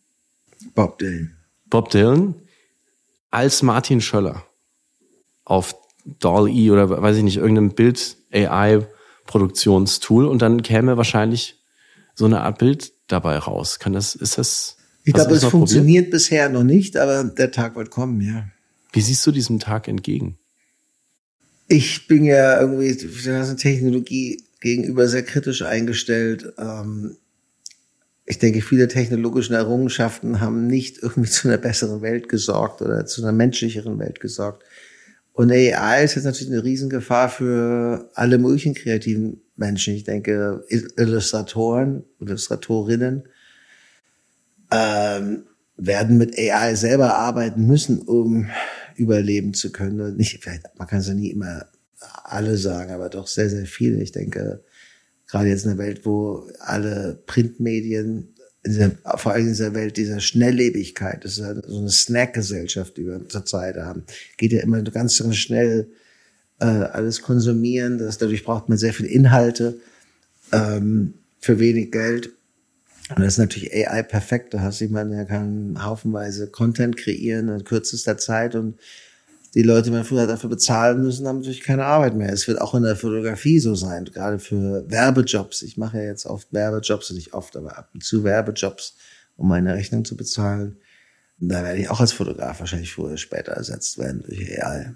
[0.74, 1.34] Bob Dylan.
[1.70, 2.34] Bob Dylan
[3.30, 4.44] als Martin Schöller
[5.44, 5.74] auf
[6.04, 11.62] DALL-E oder weiß ich nicht, irgendeinem Bild-AI-Produktionstool und dann käme wahrscheinlich
[12.14, 13.78] so eine Art Bild dabei raus.
[13.78, 14.76] Kann das, ist das?
[15.04, 16.10] Ich glaube, es funktioniert probiert?
[16.10, 18.48] bisher noch nicht, aber der Tag wird kommen, ja.
[18.92, 20.38] Wie siehst du diesem Tag entgegen?
[21.68, 26.52] Ich bin ja irgendwie der ganzen Technologie gegenüber sehr kritisch eingestellt.
[26.58, 27.16] Ähm,
[28.24, 33.22] ich denke, viele technologische Errungenschaften haben nicht irgendwie zu einer besseren Welt gesorgt oder zu
[33.22, 34.64] einer menschlicheren Welt gesorgt.
[35.36, 39.92] Und AI ist jetzt natürlich eine Riesengefahr für alle möglichen kreativen Menschen.
[39.92, 40.64] Ich denke,
[40.96, 43.24] Illustratoren, Illustratorinnen
[44.72, 45.44] ähm,
[45.76, 48.48] werden mit AI selber arbeiten müssen, um
[48.94, 50.16] überleben zu können.
[50.16, 51.66] Nicht, vielleicht, man kann es ja nie immer
[52.24, 54.02] alle sagen, aber doch sehr, sehr viele.
[54.02, 54.64] Ich denke,
[55.26, 58.35] gerade jetzt in einer Welt, wo alle Printmedien, in
[58.72, 63.06] dieser, vor allem in dieser Welt dieser Schnelllebigkeit, das ist ja so eine Snackgesellschaft, die
[63.06, 64.04] wir zurzeit haben,
[64.36, 65.88] geht ja immer ganz, ganz schnell
[66.60, 67.98] äh, alles konsumieren.
[67.98, 69.78] Das, dadurch braucht man sehr viele Inhalte
[70.52, 72.30] ähm, für wenig Geld.
[73.10, 74.52] Und das ist natürlich AI perfekt.
[74.52, 78.78] Da hast du jemanden, der kann haufenweise Content kreieren in kürzester Zeit und
[79.56, 82.30] die Leute, die man früher dafür bezahlen müssen, haben natürlich keine Arbeit mehr.
[82.30, 85.62] Es wird auch in der Fotografie so sein, gerade für Werbejobs.
[85.62, 88.96] Ich mache ja jetzt oft Werbejobs, nicht oft, aber ab und zu Werbejobs,
[89.36, 90.76] um meine Rechnung zu bezahlen.
[91.40, 94.94] Und da werde ich auch als Fotograf wahrscheinlich früher oder später ersetzt werden durch AI.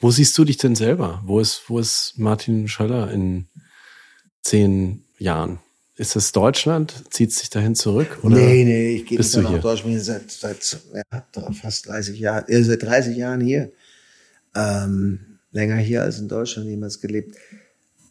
[0.00, 1.20] Wo siehst du dich denn selber?
[1.26, 3.48] Wo ist, wo ist Martin Schöller in
[4.40, 5.58] zehn Jahren?
[5.96, 6.92] Ist das Deutschland?
[7.10, 8.18] Zieht sich dahin zurück?
[8.22, 8.36] Oder?
[8.36, 9.52] nee, nee, ich gehe nicht nach?
[9.60, 9.78] Deutschland.
[9.78, 13.70] Ich bin seit, seit ja, fast 30 Jahren, äh, seit 30 Jahren hier.
[14.56, 17.36] Ähm, länger hier als in Deutschland jemals gelebt.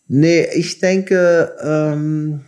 [0.07, 2.41] Nee, ich denke, ähm,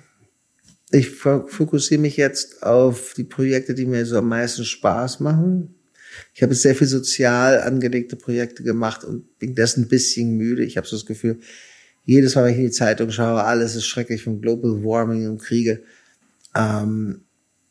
[0.92, 5.76] ich fo- fokussiere mich jetzt auf die Projekte, die mir so am meisten Spaß machen.
[6.34, 10.64] Ich habe jetzt sehr viel sozial angelegte Projekte gemacht und bin dessen ein bisschen müde.
[10.64, 11.40] Ich habe so das Gefühl,
[12.06, 15.42] jedes Mal, wenn ich in die Zeitung schaue, alles ist schrecklich von Global Warming und
[15.42, 15.84] Kriege.
[16.56, 17.22] Ähm,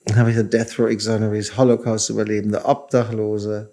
[0.05, 3.73] dann habe ich The Death Row Exonerates, Holocaust-Überlebende, Obdachlose,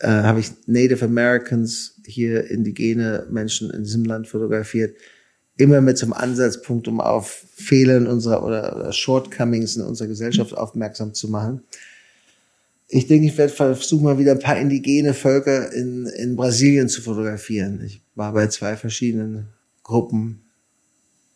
[0.00, 4.96] äh, habe ich Native Americans, hier indigene Menschen in diesem Land fotografiert.
[5.56, 10.56] Immer mit zum Ansatzpunkt, um auf Fehler in unserer oder, oder Shortcomings in unserer Gesellschaft
[10.56, 11.62] aufmerksam zu machen.
[12.88, 17.02] Ich denke, ich werde versuchen, mal wieder ein paar indigene Völker in, in Brasilien zu
[17.02, 17.82] fotografieren.
[17.84, 19.48] Ich war bei zwei verschiedenen
[19.84, 20.42] Gruppen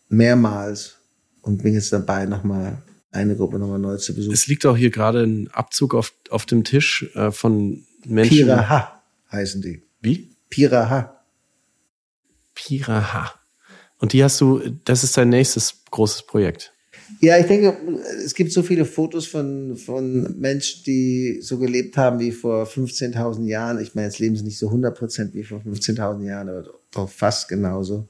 [0.09, 0.97] mehrmals
[1.43, 2.83] und bin jetzt dabei, nochmal
[3.13, 4.35] eine Gruppe nochmal neu zu besuchen.
[4.35, 8.37] Es liegt auch hier gerade ein Abzug auf, auf dem Tisch äh, von Menschen.
[8.37, 9.83] Piraha heißen die.
[10.01, 10.31] Wie?
[10.51, 11.23] Piraha.
[12.55, 13.35] Piraha.
[13.99, 16.73] Und die hast du, das ist dein nächstes großes Projekt.
[17.21, 17.77] Ja, ich denke,
[18.25, 23.47] es gibt so viele Fotos von, von Menschen, die so gelebt haben wie vor 15.000
[23.47, 23.81] Jahren.
[23.81, 28.09] Ich meine, jetzt leben sie nicht so 100% wie vor 15.000 Jahren, aber fast genauso.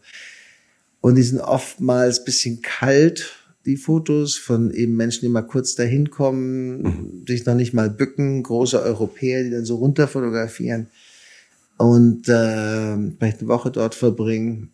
[1.01, 3.35] Und die sind oftmals bisschen kalt,
[3.67, 8.43] die Fotos von eben Menschen, die mal kurz dahin kommen, sich noch nicht mal bücken,
[8.43, 10.89] große Europäer, die dann so runter fotografieren
[11.77, 14.73] und äh, vielleicht eine Woche dort verbringen.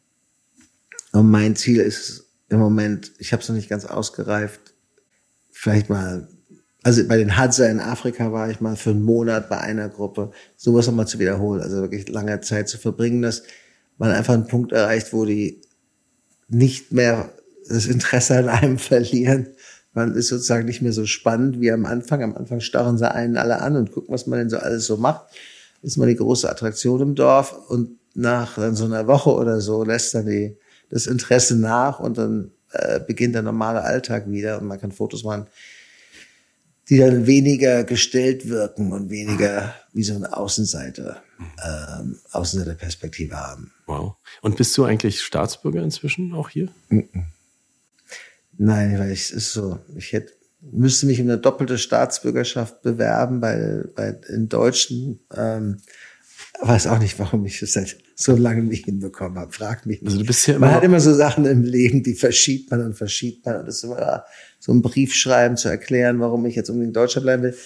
[1.12, 4.60] Und mein Ziel ist im Moment, ich habe es noch nicht ganz ausgereift,
[5.50, 6.28] vielleicht mal,
[6.82, 10.32] also bei den Hadza in Afrika war ich mal für einen Monat bei einer Gruppe,
[10.56, 13.42] sowas nochmal zu wiederholen, also wirklich lange Zeit zu verbringen, dass
[13.98, 15.60] man einfach einen Punkt erreicht, wo die
[16.48, 17.30] nicht mehr
[17.68, 19.48] das Interesse an einem verlieren.
[19.92, 22.22] Man ist sozusagen nicht mehr so spannend wie am Anfang.
[22.22, 24.96] Am Anfang starren sie einen alle an und gucken, was man denn so alles so
[24.96, 25.26] macht.
[25.82, 29.84] Ist mal die große Attraktion im Dorf und nach dann so einer Woche oder so
[29.84, 30.56] lässt dann die,
[30.90, 35.24] das Interesse nach und dann äh, beginnt der normale Alltag wieder und man kann Fotos
[35.24, 35.46] machen,
[36.88, 41.16] die dann weniger gestellt wirken und weniger wie so eine Außenseite,
[41.64, 43.72] ähm, Außenseiterperspektive haben.
[43.86, 44.14] Wow.
[44.42, 46.68] Und bist du eigentlich Staatsbürger inzwischen auch hier?
[48.56, 53.40] Nein, weil ich, es ist so, ich hätte, müsste mich um eine doppelte Staatsbürgerschaft bewerben,
[53.40, 55.78] bei, bei in Deutschen, ähm,
[56.60, 59.52] weiß auch nicht, warum ich das seit so lange nicht hinbekommen habe.
[59.52, 60.06] Fragt mich nicht.
[60.08, 62.80] Also du bist ja man immer- hat immer so Sachen im Leben, die verschiebt man
[62.84, 64.24] und verschiebt man und das ist immer
[64.60, 67.56] so ein Brief schreiben zu erklären, warum ich jetzt unbedingt in Deutschland bleiben will.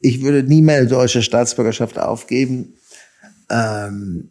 [0.00, 2.74] Ich würde nie meine deutsche Staatsbürgerschaft aufgeben.
[3.50, 4.30] Ähm,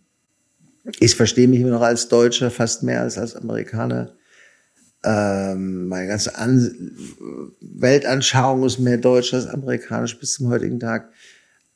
[1.00, 4.14] ich verstehe mich immer noch als Deutscher fast mehr als als Amerikaner.
[5.04, 6.92] Ähm, meine ganze An
[7.62, 11.10] Weltanschauung ist mehr deutsch als amerikanisch bis zum heutigen Tag.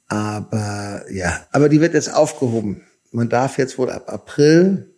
[0.08, 2.82] Aber ja, aber die wird jetzt aufgehoben.
[3.12, 4.90] Man darf jetzt wohl ab April,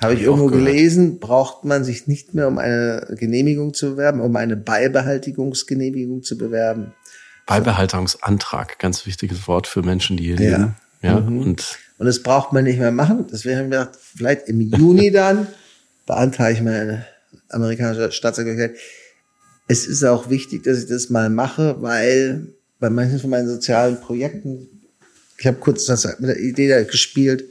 [0.00, 4.20] habe ich ich irgendwo gelesen, braucht man sich nicht mehr um eine Genehmigung zu bewerben,
[4.20, 6.94] um eine Beibehaltigungsgenehmigung zu bewerben.
[7.46, 10.58] Beibehaltungsantrag, ganz wichtiges Wort für Menschen, die hier Ja.
[10.58, 10.76] leben.
[11.02, 11.28] Ja, und
[11.98, 13.26] Und das braucht man nicht mehr machen.
[13.32, 15.46] Deswegen haben wir gedacht, vielleicht im Juni dann
[16.06, 17.06] beantrage ich meine
[17.48, 18.78] amerikanischer Staatsangehörigkeit.
[19.68, 22.48] Es ist auch wichtig, dass ich das mal mache, weil
[22.80, 24.68] bei manchen von meinen sozialen Projekten,
[25.38, 27.44] ich habe kurz das mit der Idee da gespielt,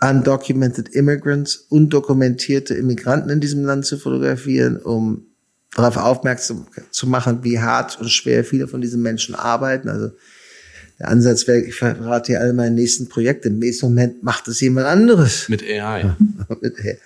[0.00, 5.26] undocumented immigrants, undokumentierte Immigranten in diesem Land zu fotografieren, um
[5.74, 9.88] darauf aufmerksam zu machen, wie hart und schwer viele von diesen Menschen arbeiten.
[9.88, 10.10] Also
[10.98, 13.48] der Ansatz wäre, ich verrate dir alle meine nächsten Projekte.
[13.48, 15.48] Im nächsten Moment macht es jemand anderes.
[15.48, 16.16] Mit AI.
[16.60, 16.98] Mit AI.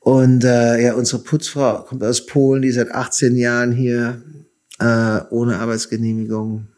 [0.00, 4.22] Und äh, ja, unsere Putzfrau kommt aus Polen, die seit 18 Jahren hier
[4.78, 6.68] äh, ohne Arbeitsgenehmigung.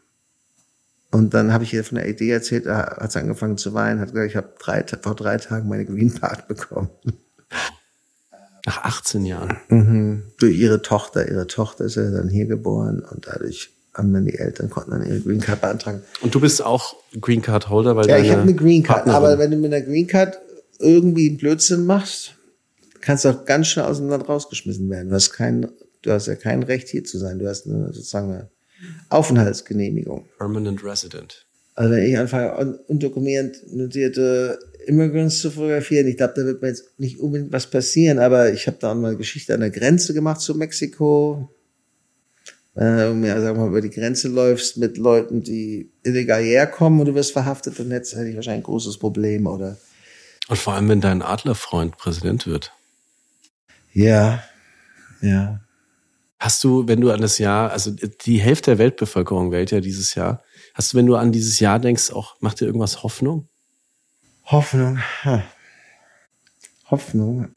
[1.11, 3.99] Und dann habe ich ihr von der Idee erzählt, da hat sie angefangen zu weinen,
[3.99, 6.89] hat gesagt, ich habe drei, vor drei Tagen meine Green Card bekommen.
[8.65, 9.57] Nach 18 Jahren.
[9.69, 10.23] Mhm.
[10.39, 11.29] Durch ihre Tochter.
[11.29, 15.05] Ihre Tochter ist ja dann hier geboren und dadurch haben dann die Eltern konnten dann
[15.05, 16.01] ihre Green Card beantragen.
[16.21, 19.15] Und du bist auch Green Card Holder, weil Ja, ich habe eine Green Card, Partnerin-
[19.15, 20.39] aber wenn du mit einer Green Card
[20.79, 22.35] irgendwie einen Blödsinn machst,
[23.01, 25.09] kannst du auch ganz schnell aus dem Land rausgeschmissen werden.
[25.09, 25.67] Du hast kein,
[26.03, 27.39] du hast ja kein Recht hier zu sein.
[27.39, 28.49] Du hast eine, sozusagen eine
[29.09, 30.25] Aufenthaltsgenehmigung.
[30.37, 31.45] Permanent Resident.
[31.75, 36.99] Also wenn ich anfange, un- undokumentierte Immigrants zu fotografieren, ich glaube, da wird mir jetzt
[36.99, 40.13] nicht unbedingt was passieren, aber ich habe da auch mal eine Geschichte an der Grenze
[40.13, 41.49] gemacht zu Mexiko.
[42.75, 47.07] Wenn du mir, sag mal, über die Grenze läufst mit Leuten, die illegal herkommen und
[47.07, 49.77] du wirst verhaftet, dann hätte hätte ich wahrscheinlich ein großes Problem, oder?
[50.47, 52.73] Und vor allem, wenn dein Adlerfreund Präsident wird.
[53.93, 54.43] Ja,
[55.21, 55.59] ja.
[56.39, 60.15] Hast du, wenn du an das Jahr, also die Hälfte der Weltbevölkerung wählt ja dieses
[60.15, 60.41] Jahr,
[60.73, 63.49] hast du, wenn du an dieses Jahr denkst, auch, macht dir irgendwas Hoffnung?
[64.45, 64.99] Hoffnung.
[65.25, 65.43] Ha.
[66.89, 67.53] Hoffnung.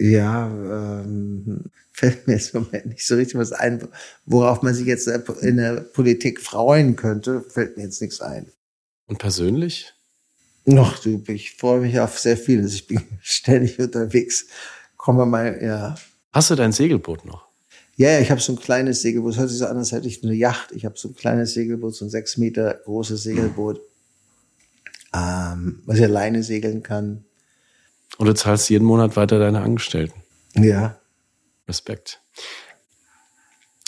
[0.00, 3.86] Ja, ähm, fällt mir jetzt im Moment nicht so richtig was ein,
[4.24, 8.50] worauf man sich jetzt in der Politik freuen könnte, fällt mir jetzt nichts ein.
[9.06, 9.92] Und persönlich?
[10.64, 12.72] Noch du, ich freue mich auf sehr vieles.
[12.74, 14.46] Ich bin ständig unterwegs.
[14.96, 15.96] Kommen wir mal, ja.
[16.32, 17.48] Hast du dein Segelboot noch?
[17.96, 19.32] Ja, ja, ich habe so ein kleines Segelboot.
[19.32, 20.72] Es hört sich so an, als hätte ich eine Yacht.
[20.72, 23.82] Ich habe so ein kleines Segelboot, so ein sechs Meter großes Segelboot,
[25.12, 27.24] ähm, was ich alleine segeln kann.
[28.18, 30.20] Und du zahlst jeden Monat weiter deine Angestellten.
[30.54, 30.98] Ja,
[31.68, 32.20] Respekt.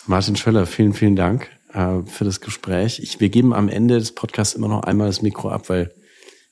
[0.06, 3.00] Martin Schöller, vielen, vielen Dank äh, für das Gespräch.
[3.02, 5.94] Ich, wir geben am Ende des Podcasts immer noch einmal das Mikro ab, weil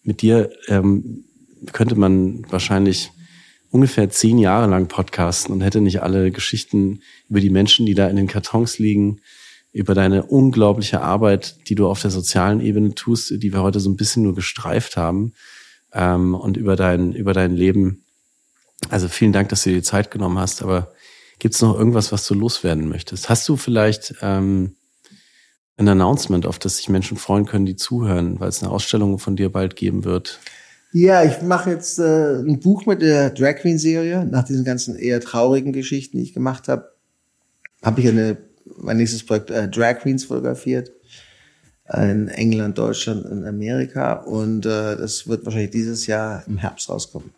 [0.02, 1.24] mit dir ähm,
[1.72, 3.10] könnte man wahrscheinlich
[3.70, 8.08] ungefähr zehn Jahre lang podcasten und hätte nicht alle Geschichten über die Menschen, die da
[8.08, 9.20] in den Kartons liegen,
[9.72, 13.88] über deine unglaubliche Arbeit, die du auf der sozialen Ebene tust, die wir heute so
[13.88, 15.32] ein bisschen nur gestreift haben,
[15.93, 18.05] ähm, und über dein, über dein Leben.
[18.88, 20.93] Also vielen Dank, dass du dir die Zeit genommen hast, aber
[21.41, 23.30] Gibt es noch irgendwas, was du loswerden möchtest?
[23.30, 24.76] Hast du vielleicht ähm,
[25.78, 29.36] ein Announcement, auf das sich Menschen freuen können, die zuhören, weil es eine Ausstellung von
[29.36, 30.38] dir bald geben wird?
[30.93, 34.26] Ja, ich mache jetzt äh, ein Buch mit der Drag Queen Serie.
[34.26, 36.93] Nach diesen ganzen eher traurigen Geschichten, die ich gemacht habe,
[37.82, 38.36] habe ich eine,
[38.76, 40.93] mein nächstes Projekt äh, Drag Queens fotografiert.
[41.93, 44.12] In England, Deutschland und Amerika.
[44.12, 47.30] Und äh, das wird wahrscheinlich dieses Jahr im Herbst rauskommen.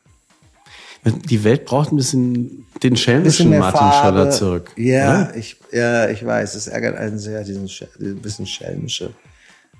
[1.04, 4.18] Die Welt braucht ein bisschen den schelmischen Martin Farbe.
[4.18, 4.70] Schöller zurück.
[4.76, 5.36] Ja, oder?
[5.36, 9.10] ich, ja, ich weiß, es ärgert einen sehr, diesen, diesen bisschen schelmische.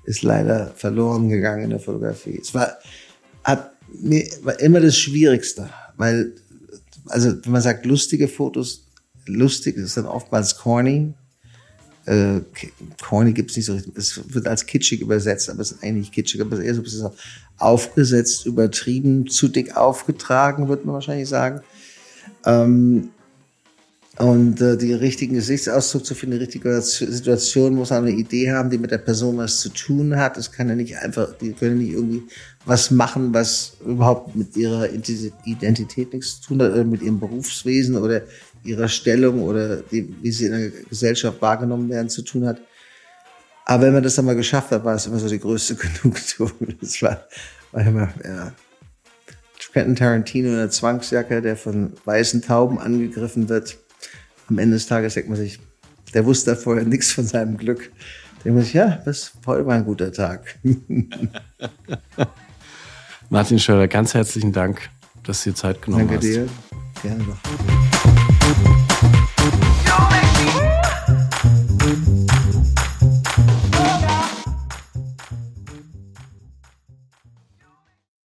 [0.03, 2.39] Ist leider verloren gegangen in der Fotografie.
[2.41, 2.77] Es war,
[3.45, 3.71] hat
[4.01, 6.33] mir, war immer das Schwierigste, weil,
[7.07, 8.87] also, wenn man sagt lustige Fotos,
[9.25, 11.13] lustig ist dann oftmals corny.
[12.05, 12.41] Äh,
[13.01, 13.93] corny gibt's nicht so richtig.
[13.95, 16.81] Es wird als kitschig übersetzt, aber es ist eigentlich kitschig, aber es ist eher so
[16.81, 17.09] ein bisschen
[17.57, 21.61] aufgesetzt, übertrieben, zu dick aufgetragen, würde man wahrscheinlich sagen.
[22.45, 23.09] Ähm,
[24.17, 28.69] und äh, die richtigen Gesichtsausdruck zu finden, die richtige Situation, muss man eine Idee haben,
[28.69, 30.37] die mit der Person was zu tun hat.
[30.37, 32.21] Es kann ja nicht einfach, die können nicht irgendwie
[32.65, 37.19] was machen, was überhaupt mit ihrer Identi- Identität nichts zu tun hat, oder mit ihrem
[37.19, 38.21] Berufswesen oder
[38.63, 42.61] ihrer Stellung oder die, wie sie in der Gesellschaft wahrgenommen werden zu tun hat.
[43.65, 46.51] Aber wenn man das dann mal geschafft hat, war es immer so die größte Genugtuung.
[46.81, 47.25] Das war,
[47.71, 48.53] war immer, ja.
[49.73, 53.79] Quentin Tarantino in der Zwangsjacke, der von weißen Tauben angegriffen wird.
[54.47, 55.59] Am Ende des Tages denkt man sich,
[56.13, 57.91] der wusste vorher nichts von seinem Glück.
[58.43, 60.59] Denkt man sich, ja, das heute war ein guter Tag.
[63.29, 64.91] Martin Schöller, ganz herzlichen Dank,
[65.23, 66.23] dass du dir Zeit genommen Danke hast.
[66.23, 66.47] dir.
[67.01, 68.12] Gerne doch.